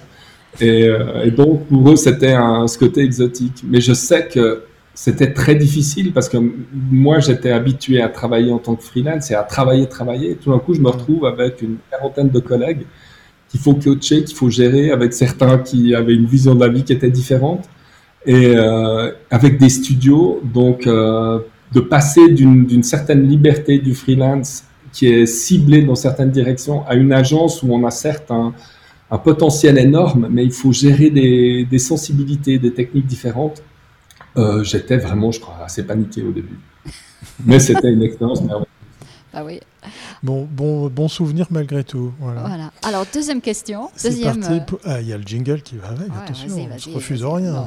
Et, 0.60 0.88
euh, 0.88 1.24
et, 1.24 1.30
donc 1.30 1.66
pour 1.66 1.88
eux, 1.90 1.96
c'était 1.96 2.32
un, 2.32 2.66
ce 2.66 2.78
côté 2.78 3.02
exotique. 3.02 3.62
Mais 3.64 3.80
je 3.80 3.92
sais 3.92 4.26
que 4.26 4.62
c'était 4.94 5.32
très 5.32 5.56
difficile 5.56 6.12
parce 6.12 6.28
que 6.28 6.38
moi, 6.72 7.18
j'étais 7.18 7.50
habitué 7.50 8.00
à 8.00 8.08
travailler 8.08 8.52
en 8.52 8.58
tant 8.58 8.76
que 8.76 8.82
freelance 8.84 9.30
et 9.30 9.34
à 9.34 9.42
travailler, 9.42 9.88
travailler. 9.88 10.36
Tout 10.36 10.52
d'un 10.52 10.60
coup, 10.60 10.72
je 10.72 10.80
me 10.80 10.88
retrouve 10.88 11.26
avec 11.26 11.62
une 11.62 11.76
quarantaine 11.90 12.30
de 12.30 12.38
collègues 12.38 12.86
qu'il 13.48 13.60
faut 13.60 13.74
coacher, 13.74 14.24
qu'il 14.24 14.36
faut 14.36 14.50
gérer, 14.50 14.92
avec 14.92 15.12
certains 15.12 15.58
qui 15.58 15.94
avaient 15.94 16.14
une 16.14 16.26
vision 16.26 16.54
de 16.54 16.60
la 16.60 16.68
vie 16.68 16.84
qui 16.84 16.92
était 16.92 17.10
différente 17.10 17.68
et 18.24 18.54
euh, 18.56 19.10
avec 19.30 19.58
des 19.58 19.68
studios. 19.68 20.40
Donc, 20.44 20.86
euh, 20.86 21.40
de 21.72 21.80
passer 21.80 22.28
d'une 22.28 22.84
certaine 22.84 23.28
liberté 23.28 23.80
du 23.80 23.94
freelance 23.94 24.62
qui 24.92 25.08
est 25.08 25.26
ciblée 25.26 25.82
dans 25.82 25.96
certaines 25.96 26.30
directions 26.30 26.86
à 26.86 26.94
une 26.94 27.12
agence 27.12 27.64
où 27.64 27.72
on 27.72 27.84
a 27.84 27.90
certes 27.90 28.30
un, 28.30 28.54
un 29.10 29.18
potentiel 29.18 29.76
énorme, 29.76 30.28
mais 30.30 30.44
il 30.44 30.52
faut 30.52 30.70
gérer 30.70 31.10
des, 31.10 31.66
des 31.68 31.78
sensibilités, 31.80 32.60
des 32.60 32.72
techniques 32.72 33.06
différentes 33.06 33.60
euh, 34.36 34.64
j'étais 34.64 34.96
vraiment, 34.96 35.30
je 35.30 35.40
crois, 35.40 35.56
assez 35.64 35.84
paniqué 35.84 36.22
au 36.22 36.32
début. 36.32 36.58
Mais 37.44 37.58
c'était 37.58 37.92
une 37.92 38.02
expérience 38.02 38.42
merveilleuse. 38.42 38.68
Ah 39.32 39.44
oui. 39.44 39.60
Bon, 40.22 40.48
bon, 40.50 40.88
bon 40.88 41.08
souvenir 41.08 41.46
malgré 41.50 41.82
tout. 41.82 42.12
Voilà. 42.20 42.70
Alors, 42.82 43.04
deuxième 43.12 43.40
question. 43.40 43.90
Deuxième. 44.02 44.42
Euh, 44.44 44.60
ah, 44.84 45.00
il 45.00 45.08
y 45.08 45.12
a 45.12 45.18
le 45.18 45.24
jingle 45.24 45.60
qui 45.60 45.76
va 45.76 45.88
avec, 45.88 46.08
attention, 46.22 46.48
on 46.56 46.68
ne 46.68 46.94
refuse 46.94 47.24
rien. 47.24 47.66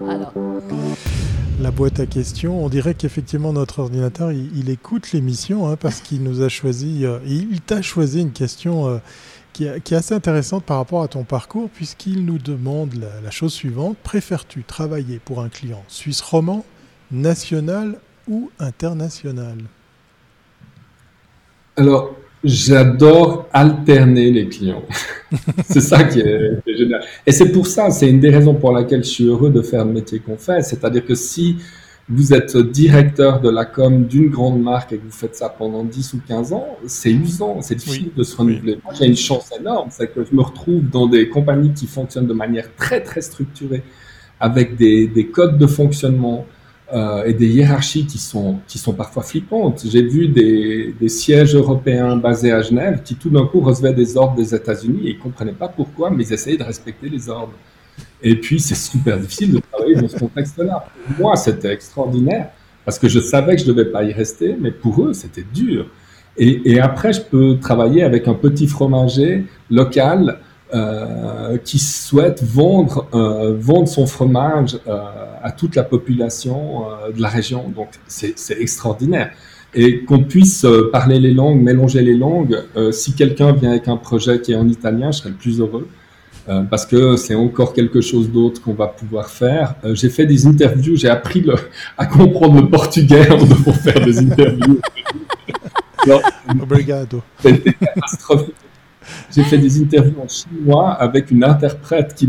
Alors. 0.08 0.32
La 1.60 1.70
boîte 1.70 2.00
à 2.00 2.06
questions, 2.06 2.64
on 2.64 2.68
dirait 2.68 2.94
qu'effectivement 2.94 3.52
notre 3.52 3.80
ordinateur, 3.80 4.32
il, 4.32 4.70
écoute 4.70 5.12
l'émission 5.12 5.68
hein, 5.68 5.76
parce 5.76 6.00
qu'il 6.00 6.22
nous 6.22 6.42
a 6.42 6.48
choisi, 6.48 7.04
euh, 7.04 7.18
il 7.26 7.60
t'a 7.60 7.82
choisi 7.82 8.20
une 8.20 8.32
question 8.32 9.00
qui 9.52 9.64
est, 9.64 9.92
assez 9.92 10.14
intéressante 10.14 10.64
par 10.64 10.78
rapport 10.78 11.02
à 11.02 11.08
ton 11.08 11.24
parcours, 11.24 11.68
puisqu'il 11.70 12.24
nous 12.24 12.38
demande 12.38 12.94
la, 12.94 13.30
chose 13.30 13.52
suivante. 13.52 13.96
Préfères-tu 14.02 14.62
travailler 14.64 15.20
pour 15.24 15.40
un 15.40 15.48
client 15.48 15.82
suisse 15.88 16.20
roman, 16.20 16.64
national 17.10 17.98
ou 18.28 18.50
international? 18.58 19.58
Alors, 21.76 22.16
j'adore 22.44 23.48
alterner 23.52 24.30
les 24.30 24.48
clients. 24.48 24.84
c'est 25.64 25.80
ça 25.80 26.04
qui 26.04 26.20
est, 26.20 26.62
qui 26.64 26.70
est 26.70 26.76
génial. 26.76 27.02
Et 27.26 27.32
c'est 27.32 27.50
pour 27.50 27.66
ça, 27.66 27.90
c'est 27.90 28.08
une 28.08 28.20
des 28.20 28.30
raisons 28.30 28.54
pour 28.54 28.72
laquelle 28.72 29.04
je 29.04 29.10
suis 29.10 29.24
heureux 29.24 29.50
de 29.50 29.62
faire 29.62 29.84
le 29.84 29.92
métier 29.92 30.18
qu'on 30.18 30.36
fait. 30.36 30.62
C'est-à-dire 30.62 31.04
que 31.04 31.14
si 31.14 31.58
vous 32.08 32.34
êtes 32.34 32.56
directeur 32.56 33.40
de 33.40 33.48
la 33.48 33.64
com 33.64 34.06
d'une 34.06 34.28
grande 34.28 34.60
marque 34.60 34.92
et 34.92 34.98
que 34.98 35.04
vous 35.04 35.10
faites 35.10 35.36
ça 35.36 35.48
pendant 35.48 35.84
10 35.84 36.14
ou 36.14 36.20
15 36.26 36.52
ans, 36.52 36.76
c'est 36.86 37.12
usant, 37.12 37.62
c'est 37.62 37.76
difficile 37.76 38.10
de 38.16 38.22
se 38.22 38.36
renouveler. 38.36 38.78
Moi, 38.82 38.92
j'ai 38.98 39.06
une 39.06 39.16
chance 39.16 39.50
énorme, 39.58 39.88
c'est 39.90 40.12
que 40.12 40.24
je 40.24 40.34
me 40.34 40.42
retrouve 40.42 40.82
dans 40.88 41.06
des 41.06 41.28
compagnies 41.28 41.72
qui 41.72 41.86
fonctionnent 41.86 42.26
de 42.26 42.34
manière 42.34 42.74
très, 42.76 43.00
très 43.02 43.20
structurée, 43.20 43.82
avec 44.40 44.76
des, 44.76 45.06
des 45.06 45.28
codes 45.28 45.58
de 45.58 45.66
fonctionnement 45.68 46.44
euh, 46.92 47.24
et 47.24 47.32
des 47.32 47.46
hiérarchies 47.46 48.04
qui 48.04 48.18
sont, 48.18 48.58
qui 48.66 48.76
sont 48.76 48.92
parfois 48.92 49.22
flippantes. 49.22 49.84
J'ai 49.88 50.02
vu 50.02 50.28
des, 50.28 50.94
des, 51.00 51.08
sièges 51.08 51.54
européens 51.54 52.16
basés 52.16 52.52
à 52.52 52.60
Genève 52.60 53.02
qui 53.02 53.14
tout 53.14 53.30
d'un 53.30 53.46
coup 53.46 53.60
recevaient 53.60 53.94
des 53.94 54.16
ordres 54.16 54.34
des 54.34 54.54
États-Unis 54.54 55.06
et 55.06 55.10
ils 55.12 55.18
comprenaient 55.18 55.52
pas 55.52 55.68
pourquoi, 55.68 56.10
mais 56.10 56.24
ils 56.24 56.32
essayaient 56.32 56.58
de 56.58 56.64
respecter 56.64 57.08
les 57.08 57.30
ordres. 57.30 57.54
Et 58.22 58.36
puis, 58.36 58.60
c'est 58.60 58.74
super 58.74 59.18
difficile 59.18 59.52
de 59.52 59.60
travailler 59.70 59.96
dans 59.96 60.08
ce 60.08 60.16
contexte-là. 60.16 60.86
Pour 61.06 61.26
moi, 61.26 61.36
c'était 61.36 61.72
extraordinaire 61.72 62.50
parce 62.84 62.98
que 62.98 63.08
je 63.08 63.20
savais 63.20 63.56
que 63.56 63.62
je 63.62 63.68
ne 63.68 63.72
devais 63.72 63.90
pas 63.90 64.04
y 64.04 64.12
rester, 64.12 64.56
mais 64.58 64.70
pour 64.70 65.04
eux, 65.04 65.12
c'était 65.12 65.44
dur. 65.54 65.86
Et, 66.38 66.80
après, 66.80 67.12
je 67.12 67.20
peux 67.20 67.58
travailler 67.58 68.02
avec 68.02 68.26
un 68.26 68.34
petit 68.34 68.66
fromager 68.66 69.44
local 69.70 70.38
euh, 70.72 71.58
qui 71.58 71.78
souhaite 71.78 72.42
vendre, 72.42 73.06
euh, 73.12 73.84
son 73.84 74.06
fromage 74.06 74.78
euh, 74.86 74.98
à 75.42 75.52
toute 75.52 75.76
la 75.76 75.82
population 75.82 76.84
de 77.14 77.20
la 77.20 77.28
région. 77.28 77.68
Donc, 77.68 77.88
c'est 78.06 78.34
extraordinaire. 78.58 79.32
Et 79.74 80.04
qu'on 80.04 80.24
puisse 80.24 80.66
parler 80.90 81.18
les 81.18 81.34
langues, 81.34 81.60
mélanger 81.60 82.02
les 82.02 82.16
langues. 82.16 82.62
Si 82.92 83.14
quelqu'un 83.14 83.52
vient 83.52 83.70
avec 83.70 83.88
un 83.88 83.96
projet 83.96 84.40
qui 84.40 84.52
est 84.52 84.56
en 84.56 84.68
italien, 84.68 85.10
je 85.10 85.18
serais 85.18 85.30
le 85.30 85.36
plus 85.36 85.60
heureux. 85.60 85.88
Euh, 86.48 86.62
parce 86.62 86.84
que 86.86 87.16
c'est 87.16 87.36
encore 87.36 87.72
quelque 87.72 88.00
chose 88.00 88.30
d'autre 88.30 88.60
qu'on 88.60 88.74
va 88.74 88.88
pouvoir 88.88 89.28
faire. 89.28 89.74
Euh, 89.84 89.94
j'ai 89.94 90.10
fait 90.10 90.26
des 90.26 90.46
interviews, 90.46 90.96
j'ai 90.96 91.08
appris 91.08 91.40
le, 91.40 91.54
à 91.98 92.06
comprendre 92.06 92.60
le 92.60 92.68
portugais 92.68 93.28
pour 93.64 93.76
faire 93.76 94.04
des 94.04 94.18
interviews. 94.18 94.80
Obrigado. 96.60 97.22
catastrophique. 97.42 98.54
J'ai 99.34 99.42
fait 99.44 99.58
des 99.58 99.80
interviews 99.80 100.20
en 100.22 100.28
chinois 100.28 100.92
avec 100.92 101.30
une 101.30 101.44
interprète 101.44 102.14
qui 102.14 102.28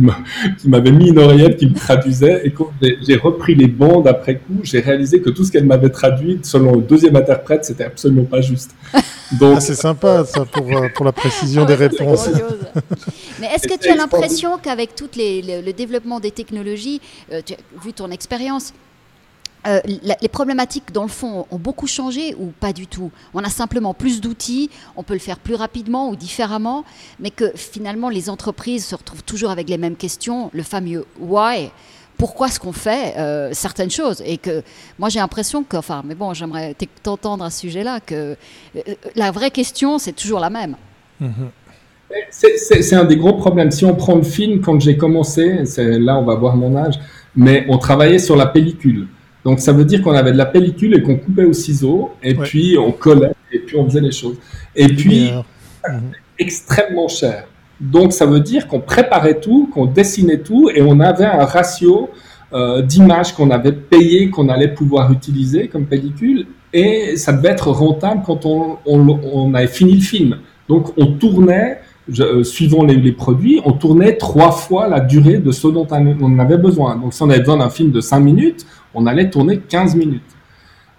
m'avait 0.67 0.91
mis 0.91 1.09
une 1.09 1.19
oreillette 1.19 1.57
qui 1.57 1.67
me 1.67 1.75
traduisait. 1.75 2.41
Et 2.45 2.51
quand 2.51 2.71
j'ai 2.81 3.15
repris 3.15 3.55
les 3.55 3.67
bandes 3.67 4.07
après 4.07 4.35
coup, 4.35 4.59
j'ai 4.63 4.79
réalisé 4.79 5.21
que 5.21 5.29
tout 5.29 5.43
ce 5.43 5.51
qu'elle 5.51 5.65
m'avait 5.65 5.89
traduit, 5.89 6.39
selon 6.43 6.75
le 6.75 6.81
deuxième 6.81 7.15
interprète, 7.15 7.65
c'était 7.65 7.85
absolument 7.85 8.25
pas 8.25 8.41
juste. 8.41 8.75
Donc, 9.39 9.55
ah, 9.57 9.61
c'est 9.61 9.75
sympa 9.75 10.25
ça 10.25 10.45
pour, 10.45 10.67
euh, 10.69 10.89
pour 10.93 11.05
la 11.05 11.11
précision 11.11 11.65
des 11.65 11.73
réponses. 11.73 12.29
Mais 13.39 13.47
est-ce 13.47 13.67
que 13.67 13.79
tu 13.79 13.89
as 13.89 13.95
l'impression 13.95 14.57
qu'avec 14.61 14.95
tout 14.95 15.09
le, 15.15 15.71
développement 15.71 16.19
des 16.19 16.31
technologies, 16.31 17.01
euh, 17.31 17.41
vu 17.83 17.93
ton 17.93 18.11
expérience, 18.11 18.73
euh, 19.65 19.79
les 19.85 20.27
problématiques, 20.27 20.91
dans 20.91 21.03
le 21.03 21.09
fond, 21.09 21.45
ont 21.49 21.57
beaucoup 21.57 21.87
changé 21.87 22.35
ou 22.35 22.51
pas 22.59 22.73
du 22.73 22.87
tout? 22.87 23.11
On 23.33 23.43
a 23.43 23.49
simplement 23.49 23.93
plus 23.93 24.19
d'outils, 24.21 24.69
on 24.97 25.03
peut 25.03 25.13
le 25.13 25.19
faire 25.19 25.39
plus 25.39 25.55
rapidement 25.55 26.09
ou 26.09 26.15
différemment, 26.15 26.83
mais 27.19 27.29
que 27.29 27.51
finalement, 27.55 28.09
les 28.09 28.29
entreprises 28.29 28.85
se 28.85 28.95
retrouvent 28.95 29.23
toujours 29.23 29.51
avec 29.51 29.69
les 29.69 29.77
mêmes 29.77 29.95
questions, 29.95 30.49
le 30.53 30.63
fameux 30.63 31.05
why 31.19 31.71
pourquoi 32.17 32.47
est-ce 32.47 32.59
qu'on 32.59 32.73
fait 32.73 33.15
euh, 33.17 33.49
certaines 33.53 33.89
choses? 33.89 34.21
Et 34.25 34.37
que 34.37 34.61
moi 34.99 35.09
j'ai 35.09 35.19
l'impression 35.19 35.63
que 35.63 35.77
enfin 35.77 36.03
mais 36.05 36.13
bon 36.13 36.33
j'aimerais 36.33 36.75
t'entendre 37.01 37.43
à 37.43 37.49
ce 37.49 37.61
sujet-là 37.61 37.99
que 37.99 38.35
euh, 38.75 38.81
la 39.15 39.31
vraie 39.31 39.49
question 39.49 39.97
c'est 39.97 40.13
toujours 40.13 40.39
la 40.39 40.51
même. 40.51 40.75
Mm-hmm. 41.21 42.29
C'est 42.29 42.95
un 42.95 43.05
des 43.05 43.17
gros 43.17 43.33
problèmes. 43.33 43.71
Si 43.71 43.83
on 43.85 43.95
prend 43.95 44.15
le 44.15 44.23
film, 44.23 44.61
quand 44.61 44.79
j'ai 44.79 44.95
commencé, 44.95 45.63
là 45.77 46.17
on 46.17 46.23
va 46.23 46.35
voir 46.35 46.55
mon 46.55 46.75
âge, 46.75 46.99
mais 47.35 47.65
on 47.67 47.79
travaillait 47.79 48.19
sur 48.19 48.35
la 48.35 48.45
pellicule. 48.45 49.07
Donc 49.43 49.59
ça 49.59 49.73
veut 49.73 49.85
dire 49.85 50.01
qu'on 50.01 50.13
avait 50.13 50.31
de 50.31 50.37
la 50.37 50.45
pellicule 50.45 50.95
et 50.95 51.01
qu'on 51.01 51.17
coupait 51.17 51.45
au 51.45 51.53
ciseau, 51.53 52.11
et 52.21 52.33
puis 52.33 52.77
on 52.77 52.91
collait, 52.91 53.33
et 53.51 53.59
puis 53.59 53.75
on 53.77 53.85
faisait 53.85 54.01
les 54.01 54.11
choses. 54.11 54.37
Et 54.75 54.87
puis, 54.87 55.31
extrêmement 56.39 57.07
cher. 57.07 57.45
Donc 57.79 58.13
ça 58.13 58.25
veut 58.25 58.39
dire 58.39 58.67
qu'on 58.67 58.79
préparait 58.79 59.39
tout, 59.39 59.69
qu'on 59.73 59.85
dessinait 59.85 60.39
tout, 60.39 60.69
et 60.73 60.81
on 60.81 60.99
avait 60.99 61.25
un 61.25 61.45
ratio 61.45 62.09
euh, 62.53 62.81
d'images 62.81 63.33
qu'on 63.33 63.49
avait 63.49 63.73
payé, 63.73 64.29
qu'on 64.29 64.47
allait 64.47 64.73
pouvoir 64.73 65.11
utiliser 65.11 65.67
comme 65.67 65.85
pellicule, 65.85 66.47
et 66.71 67.17
ça 67.17 67.33
devait 67.33 67.49
être 67.49 67.69
rentable 67.69 68.21
quand 68.25 68.45
on, 68.45 68.77
on, 68.85 69.07
on 69.09 69.53
avait 69.53 69.67
fini 69.67 69.95
le 69.95 70.01
film. 70.01 70.37
Donc 70.69 70.93
on 70.97 71.07
tournait 71.07 71.79
euh, 72.19 72.43
suivant 72.43 72.83
les, 72.83 72.95
les, 72.95 73.13
produits, 73.13 73.61
on 73.63 73.71
tournait 73.71 74.17
trois 74.17 74.51
fois 74.51 74.89
la 74.89 74.99
durée 74.99 75.37
de 75.37 75.51
ce 75.51 75.69
dont 75.69 75.87
on 75.89 76.37
avait 76.37 76.57
besoin. 76.57 76.97
Donc, 76.97 77.13
si 77.13 77.23
on 77.23 77.29
avait 77.29 77.39
besoin 77.39 77.57
d'un 77.57 77.69
film 77.69 77.91
de 77.91 78.01
5 78.01 78.19
minutes, 78.19 78.65
on 78.93 79.05
allait 79.05 79.29
tourner 79.29 79.59
15 79.59 79.95
minutes. 79.95 80.21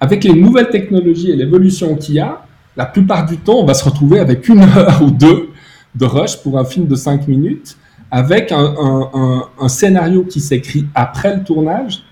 Avec 0.00 0.24
les 0.24 0.34
nouvelles 0.34 0.68
technologies 0.68 1.30
et 1.30 1.36
l'évolution 1.36 1.96
qu'il 1.96 2.16
y 2.16 2.20
a, 2.20 2.46
la 2.76 2.86
plupart 2.86 3.24
du 3.26 3.38
temps, 3.38 3.58
on 3.60 3.64
va 3.64 3.74
se 3.74 3.84
retrouver 3.84 4.18
avec 4.18 4.48
une 4.48 4.62
heure 4.76 5.02
ou 5.02 5.10
deux 5.10 5.50
de 5.94 6.04
rush 6.04 6.42
pour 6.42 6.58
un 6.58 6.64
film 6.64 6.86
de 6.86 6.94
5 6.96 7.28
minutes, 7.28 7.76
avec 8.10 8.52
un, 8.52 9.68
scénario 9.68 10.24
qui 10.24 10.40
s'écrit 10.40 10.86
après 10.94 11.36
le 11.36 11.44
tournage. 11.44 12.02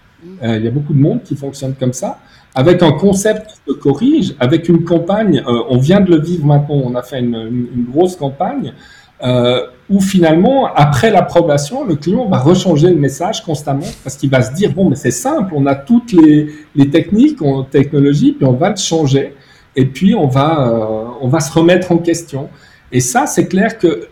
Euh, 0.42 0.56
il 0.56 0.64
y 0.64 0.68
a 0.68 0.70
beaucoup 0.70 0.94
de 0.94 0.98
monde 0.98 1.22
qui 1.22 1.36
fonctionne 1.36 1.74
comme 1.74 1.92
ça 1.92 2.18
avec 2.54 2.82
un 2.82 2.92
concept 2.92 3.46
qui 3.48 3.72
se 3.72 3.72
corrige, 3.72 4.34
avec 4.38 4.68
une 4.68 4.84
campagne, 4.84 5.42
euh, 5.46 5.62
on 5.68 5.78
vient 5.78 6.00
de 6.00 6.10
le 6.10 6.20
vivre 6.20 6.44
maintenant, 6.44 6.82
on 6.84 6.94
a 6.94 7.02
fait 7.02 7.20
une, 7.20 7.86
grosse 7.90 8.16
campagne, 8.16 8.74
euh, 9.22 9.66
où 9.88 10.00
finalement, 10.00 10.66
après 10.74 11.10
l'approbation, 11.10 11.84
le 11.84 11.96
client 11.96 12.26
va 12.26 12.38
rechanger 12.38 12.88
le 12.88 12.96
message 12.96 13.42
constamment, 13.42 13.86
parce 14.02 14.16
qu'il 14.16 14.30
va 14.30 14.42
se 14.42 14.52
dire, 14.52 14.72
bon, 14.72 14.88
mais 14.88 14.96
c'est 14.96 15.10
simple, 15.10 15.52
on 15.54 15.66
a 15.66 15.74
toutes 15.74 16.12
les, 16.12 16.48
les 16.74 16.90
techniques, 16.90 17.42
on, 17.42 17.62
technologies, 17.62 18.32
puis 18.32 18.46
on 18.46 18.52
va 18.52 18.70
le 18.70 18.76
changer. 18.76 19.34
et 19.76 19.86
puis 19.86 20.14
on 20.14 20.26
va, 20.26 21.14
on 21.20 21.28
va 21.28 21.40
se 21.40 21.52
remettre 21.52 21.92
en 21.92 21.98
question. 21.98 22.48
Et 22.90 23.00
ça, 23.00 23.26
c'est 23.26 23.46
clair 23.46 23.78
que 23.78 24.08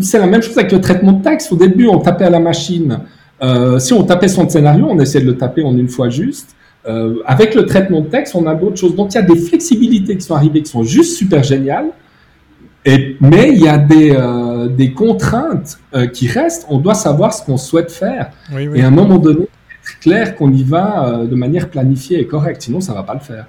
c'est 0.00 0.18
la 0.18 0.26
même 0.26 0.42
chose 0.42 0.56
avec 0.56 0.72
le 0.72 0.80
traitement 0.80 1.12
de 1.12 1.22
texte. 1.22 1.52
Au 1.52 1.56
début, 1.56 1.86
on 1.86 1.98
tapait 1.98 2.24
à 2.24 2.30
la 2.30 2.40
machine. 2.40 3.00
si 3.78 3.92
on 3.92 4.04
tapait 4.04 4.28
son 4.28 4.48
scénario, 4.48 4.86
on 4.88 4.98
essayait 5.00 5.24
de 5.24 5.30
le 5.30 5.36
taper 5.36 5.62
en 5.62 5.76
une 5.76 5.88
fois 5.88 6.08
juste. 6.08 6.54
avec 7.26 7.54
le 7.54 7.66
traitement 7.66 8.00
de 8.00 8.06
texte, 8.06 8.34
on 8.34 8.46
a 8.46 8.54
d'autres 8.54 8.76
choses. 8.76 8.94
Donc, 8.94 9.12
il 9.12 9.16
y 9.16 9.18
a 9.18 9.22
des 9.22 9.36
flexibilités 9.36 10.16
qui 10.16 10.22
sont 10.22 10.34
arrivées 10.34 10.62
qui 10.62 10.70
sont 10.70 10.84
juste 10.84 11.16
super 11.16 11.42
géniales. 11.42 11.90
Et, 12.84 13.16
mais 13.20 13.50
il 13.50 13.60
y 13.60 13.68
a 13.68 13.78
des, 13.78 14.10
euh, 14.10 14.68
des 14.68 14.92
contraintes 14.92 15.78
euh, 15.94 16.06
qui 16.06 16.26
restent. 16.26 16.66
On 16.68 16.78
doit 16.78 16.94
savoir 16.94 17.32
ce 17.32 17.44
qu'on 17.44 17.56
souhaite 17.56 17.92
faire. 17.92 18.32
Et 18.74 18.82
à 18.82 18.88
un 18.88 18.90
moment 18.90 19.18
donné, 19.18 19.48
c'est 19.82 19.98
clair 20.00 20.36
qu'on 20.36 20.52
y 20.52 20.64
va 20.64 21.06
euh, 21.06 21.26
de 21.26 21.34
manière 21.36 21.70
planifiée 21.70 22.18
et 22.20 22.26
correcte. 22.26 22.62
Sinon, 22.62 22.80
ça 22.80 22.92
ne 22.92 22.98
va 22.98 23.04
pas 23.04 23.14
le 23.14 23.20
faire. 23.20 23.46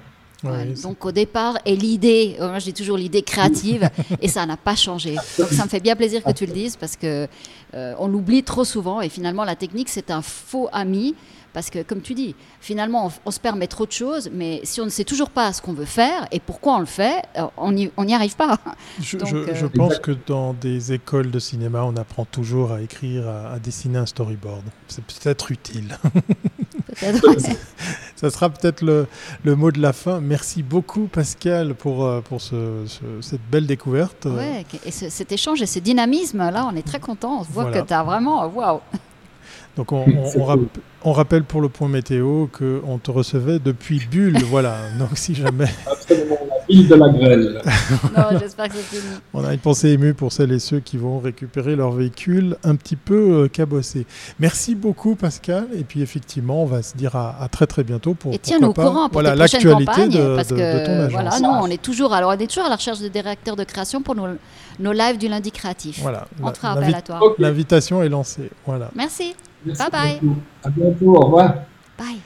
donc 0.82 1.04
au 1.04 1.10
départ, 1.10 1.58
et 1.66 1.74
l'idée, 1.74 2.36
moi 2.38 2.58
j'ai 2.58 2.72
toujours 2.72 2.96
l'idée 2.96 3.22
créative, 3.22 3.88
et 4.22 4.28
ça 4.28 4.46
n'a 4.46 4.56
pas 4.56 4.76
changé. 4.76 5.16
Donc 5.38 5.48
ça 5.48 5.64
me 5.64 5.68
fait 5.68 5.80
bien 5.80 5.96
plaisir 5.96 6.22
que 6.22 6.32
tu 6.32 6.46
le 6.46 6.52
dises 6.52 6.76
parce 6.76 6.96
que 6.96 7.26
on 7.72 8.06
l'oublie 8.06 8.44
trop 8.44 8.64
souvent 8.64 9.00
et 9.00 9.08
finalement 9.08 9.42
la 9.42 9.56
technique 9.56 9.88
c'est 9.88 10.12
un 10.12 10.22
faux 10.22 10.68
ami 10.72 11.16
parce 11.54 11.70
que, 11.70 11.82
comme 11.82 12.02
tu 12.02 12.14
dis, 12.14 12.34
finalement, 12.60 13.10
on, 13.24 13.30
se 13.30 13.40
permet 13.40 13.68
trop 13.68 13.86
de 13.86 13.92
choses, 13.92 14.28
mais 14.32 14.60
si 14.64 14.80
on 14.80 14.84
ne 14.84 14.90
sait 14.90 15.04
toujours 15.04 15.30
pas 15.30 15.52
ce 15.52 15.62
qu'on 15.62 15.72
veut 15.72 15.84
faire 15.84 16.26
et 16.32 16.40
pourquoi 16.40 16.74
on 16.74 16.80
le 16.80 16.84
fait, 16.84 17.22
euh, 17.38 17.46
on 17.56 17.72
n'y 17.72 18.14
arrive 18.14 18.36
pas. 18.36 18.58
Je, 19.00 19.16
euh, 19.16 19.68
pense 19.74 19.98
que 20.00 20.10
dans 20.26 20.52
des 20.52 20.92
écoles 20.92 21.30
de 21.30 21.38
cinéma, 21.38 21.84
on 21.84 21.96
apprend 21.96 22.24
toujours 22.24 22.72
à 22.72 22.82
écrire, 22.82 23.28
à, 23.28 23.58
dessiner 23.60 23.98
un 23.98 24.06
storyboard. 24.06 24.64
C'est 24.88 25.04
peut-être 25.04 25.52
utile. 25.52 25.96
Ça 28.16 28.30
sera 28.30 28.50
peut-être 28.50 28.82
le, 28.82 29.06
le, 29.44 29.56
mot 29.56 29.70
de 29.70 29.80
la 29.80 29.92
fin. 29.92 30.20
Merci 30.20 30.62
beaucoup, 30.62 31.06
Pascal, 31.06 31.74
pour, 31.74 32.04
euh, 32.04 32.20
pour 32.20 32.40
ce, 32.40 32.84
cette 33.20 33.40
belle 33.50 33.66
découverte. 33.66 34.26
Oui, 34.26 34.64
et 34.84 34.90
cet 34.90 35.30
échange 35.32 35.62
et 35.62 35.66
ce 35.66 35.78
dynamisme, 35.78 36.38
là, 36.38 36.68
on 36.70 36.76
est 36.76 36.86
très 36.86 37.00
content. 37.00 37.38
On 37.40 37.42
voit 37.42 37.70
que 37.70 37.80
tu 37.80 37.92
as 37.92 38.02
vraiment. 38.02 38.46
Waouh! 38.46 38.80
Donc 39.76 39.92
on, 39.92 40.04
on, 41.04 41.12
rappelle 41.12 41.42
pour 41.42 41.60
le 41.60 41.68
point 41.68 41.88
météo 41.88 42.46
qu'on 42.46 42.98
te 42.98 43.10
recevait 43.10 43.58
depuis 43.58 44.00
Bulle, 44.10 44.38
voilà. 44.44 44.76
Donc 44.98 45.10
si 45.14 45.34
jamais... 45.34 45.66
Absolument, 45.90 46.38
la 46.50 46.64
ville 46.68 46.88
de 46.88 46.94
la 46.94 47.08
grêle. 47.08 47.62
non, 48.16 48.38
j'espère 48.38 48.68
que 48.68 48.74
c'est 48.74 48.98
fini. 48.98 49.12
On 49.32 49.44
a 49.44 49.52
une 49.52 49.58
pensée 49.58 49.90
émue 49.90 50.14
pour 50.14 50.32
celles 50.32 50.52
et 50.52 50.58
ceux 50.58 50.80
qui 50.80 50.96
vont 50.96 51.18
récupérer 51.18 51.74
leur 51.76 51.90
véhicule 51.90 52.56
un 52.62 52.76
petit 52.76 52.96
peu 52.96 53.44
euh, 53.44 53.48
cabossé. 53.48 54.06
Merci 54.38 54.74
beaucoup 54.74 55.16
Pascal, 55.16 55.66
et 55.74 55.82
puis 55.82 56.02
effectivement 56.02 56.62
on 56.62 56.66
va 56.66 56.82
se 56.82 56.96
dire 56.96 57.16
à, 57.16 57.48
très 57.50 57.66
très 57.66 57.82
bientôt 57.84 58.14
pour... 58.14 58.32
Et 58.32 58.38
tiens-nous 58.38 58.68
au 58.68 58.74
courant 58.74 59.08
pour 59.08 59.22
voilà, 59.22 59.34
l'actualité 59.34 60.08
de, 60.08 60.36
parce 60.36 60.48
que, 60.48 60.86
ton 60.86 60.92
agence. 60.92 61.12
Voilà, 61.12 61.40
nous 61.40 61.48
on 61.48 61.66
est 61.66 61.82
toujours, 61.82 62.12
alors 62.12 62.30
on 62.30 62.38
est 62.38 62.46
toujours 62.46 62.66
à 62.66 62.70
la 62.70 62.76
recherche 62.76 63.00
de 63.00 63.08
directeurs 63.08 63.56
de 63.56 63.64
création 63.64 64.02
pour 64.02 64.14
nos, 64.14 64.28
nos 64.78 64.92
lives 64.92 65.18
du 65.18 65.28
lundi 65.28 65.50
créatif. 65.50 65.98
Voilà. 66.00 66.26
On 66.42 66.52
fera 66.52 66.72
appel 66.72 66.94
à 66.94 67.02
toi. 67.02 67.20
L'invitation 67.38 68.02
est 68.02 68.08
lancée. 68.08 68.50
Voilà. 68.66 68.90
Merci 68.94 69.34
bye 69.64 69.90
bye. 69.90 70.20
À 70.62 70.70
bientôt. 70.70 71.16
Au 71.16 71.20
revoir. 71.24 71.54
Bye. 71.98 72.20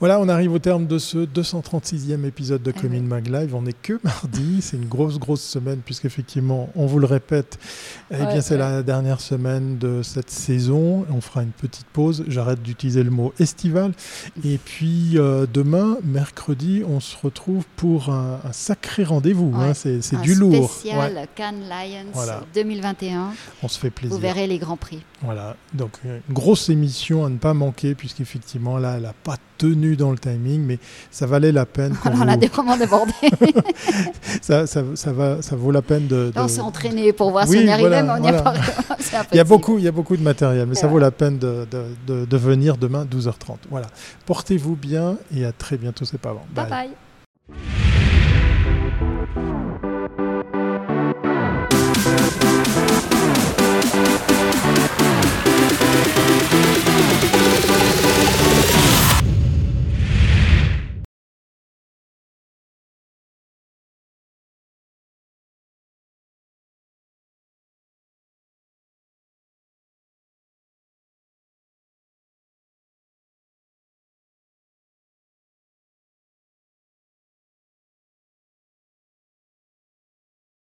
Voilà, 0.00 0.20
on 0.20 0.28
arrive 0.28 0.52
au 0.52 0.60
terme 0.60 0.86
de 0.86 0.96
ce 0.96 1.18
236e 1.18 2.24
épisode 2.24 2.62
de 2.62 2.70
Commune 2.70 3.04
Mag 3.04 3.26
Live. 3.26 3.56
On 3.56 3.62
n'est 3.62 3.72
que 3.72 3.98
mardi, 4.04 4.62
c'est 4.62 4.76
une 4.76 4.84
grosse, 4.84 5.18
grosse 5.18 5.42
semaine, 5.42 5.80
puisqu'effectivement, 5.84 6.70
on 6.76 6.86
vous 6.86 7.00
le 7.00 7.06
répète, 7.06 7.58
eh 8.12 8.16
bien, 8.16 8.40
c'est 8.40 8.56
la 8.56 8.84
dernière 8.84 9.20
semaine 9.20 9.76
de 9.76 10.04
cette 10.04 10.30
saison. 10.30 11.04
On 11.10 11.20
fera 11.20 11.42
une 11.42 11.50
petite 11.50 11.86
pause. 11.86 12.24
J'arrête 12.28 12.62
d'utiliser 12.62 13.02
le 13.02 13.10
mot 13.10 13.34
estival. 13.40 13.90
Et 14.44 14.58
puis, 14.64 15.14
euh, 15.16 15.46
demain, 15.52 15.98
mercredi, 16.04 16.84
on 16.88 17.00
se 17.00 17.16
retrouve 17.20 17.64
pour 17.74 18.10
un, 18.10 18.38
sacré 18.52 19.02
rendez-vous. 19.02 19.52
Hein. 19.56 19.74
c'est 19.74 20.20
du 20.20 20.36
lourd. 20.36 20.70
Spécial 20.70 21.26
Cannes 21.34 21.68
Lions 21.68 22.44
2021. 22.54 23.32
On 23.64 23.68
se 23.68 23.80
fait 23.80 23.90
plaisir. 23.90 24.14
Vous 24.14 24.22
verrez 24.22 24.46
les 24.46 24.58
grands 24.58 24.76
prix. 24.76 25.02
Voilà, 25.22 25.56
donc 25.74 25.98
une 26.04 26.32
grosse 26.32 26.68
émission 26.68 27.24
à 27.24 27.28
ne 27.28 27.38
pas 27.38 27.52
manquer, 27.52 27.96
puisqu'effectivement, 27.96 28.78
là, 28.78 28.94
elle 28.96 29.02
n'a 29.02 29.12
pas 29.12 29.36
tenu 29.58 29.87
dans 29.96 30.10
le 30.10 30.18
timing, 30.18 30.62
mais 30.62 30.78
ça 31.10 31.26
valait 31.26 31.52
la 31.52 31.66
peine. 31.66 31.94
Alors, 32.04 32.18
on 32.22 32.28
a 32.28 32.36
vous... 32.36 32.46
vraiment 32.46 32.76
débordé. 32.76 33.12
ça, 34.42 34.66
ça, 34.66 34.82
ça, 34.94 35.12
va, 35.12 35.42
ça 35.42 35.56
vaut 35.56 35.70
la 35.70 35.82
peine 35.82 36.06
de. 36.06 36.32
On 36.36 36.48
s'est 36.48 36.60
entraîné 36.60 37.12
pour 37.12 37.30
voir 37.30 37.46
si 37.46 37.58
on 37.58 37.60
y 37.60 37.70
arrivait, 37.70 38.02
mais 38.02 38.10
on 38.10 38.18
n'y 38.18 38.28
a 38.28 38.42
pas. 38.42 38.54
il, 39.32 39.36
y 39.36 39.40
a 39.40 39.44
beaucoup, 39.44 39.78
il 39.78 39.84
y 39.84 39.88
a 39.88 39.92
beaucoup 39.92 40.16
de 40.16 40.22
matériel, 40.22 40.66
mais 40.66 40.74
ça 40.74 40.86
vaut 40.86 40.98
la 40.98 41.10
peine 41.10 41.38
de, 41.38 42.36
venir 42.36 42.76
demain 42.76 43.04
12h30. 43.04 43.56
Voilà. 43.70 43.86
Portez-vous 44.26 44.76
bien 44.76 45.16
et 45.34 45.44
à 45.44 45.52
très 45.52 45.76
bientôt, 45.76 46.04
c'est 46.04 46.20
pas 46.20 46.32
bon. 46.32 46.40
Bye 46.54 46.68
bye. 46.68 46.90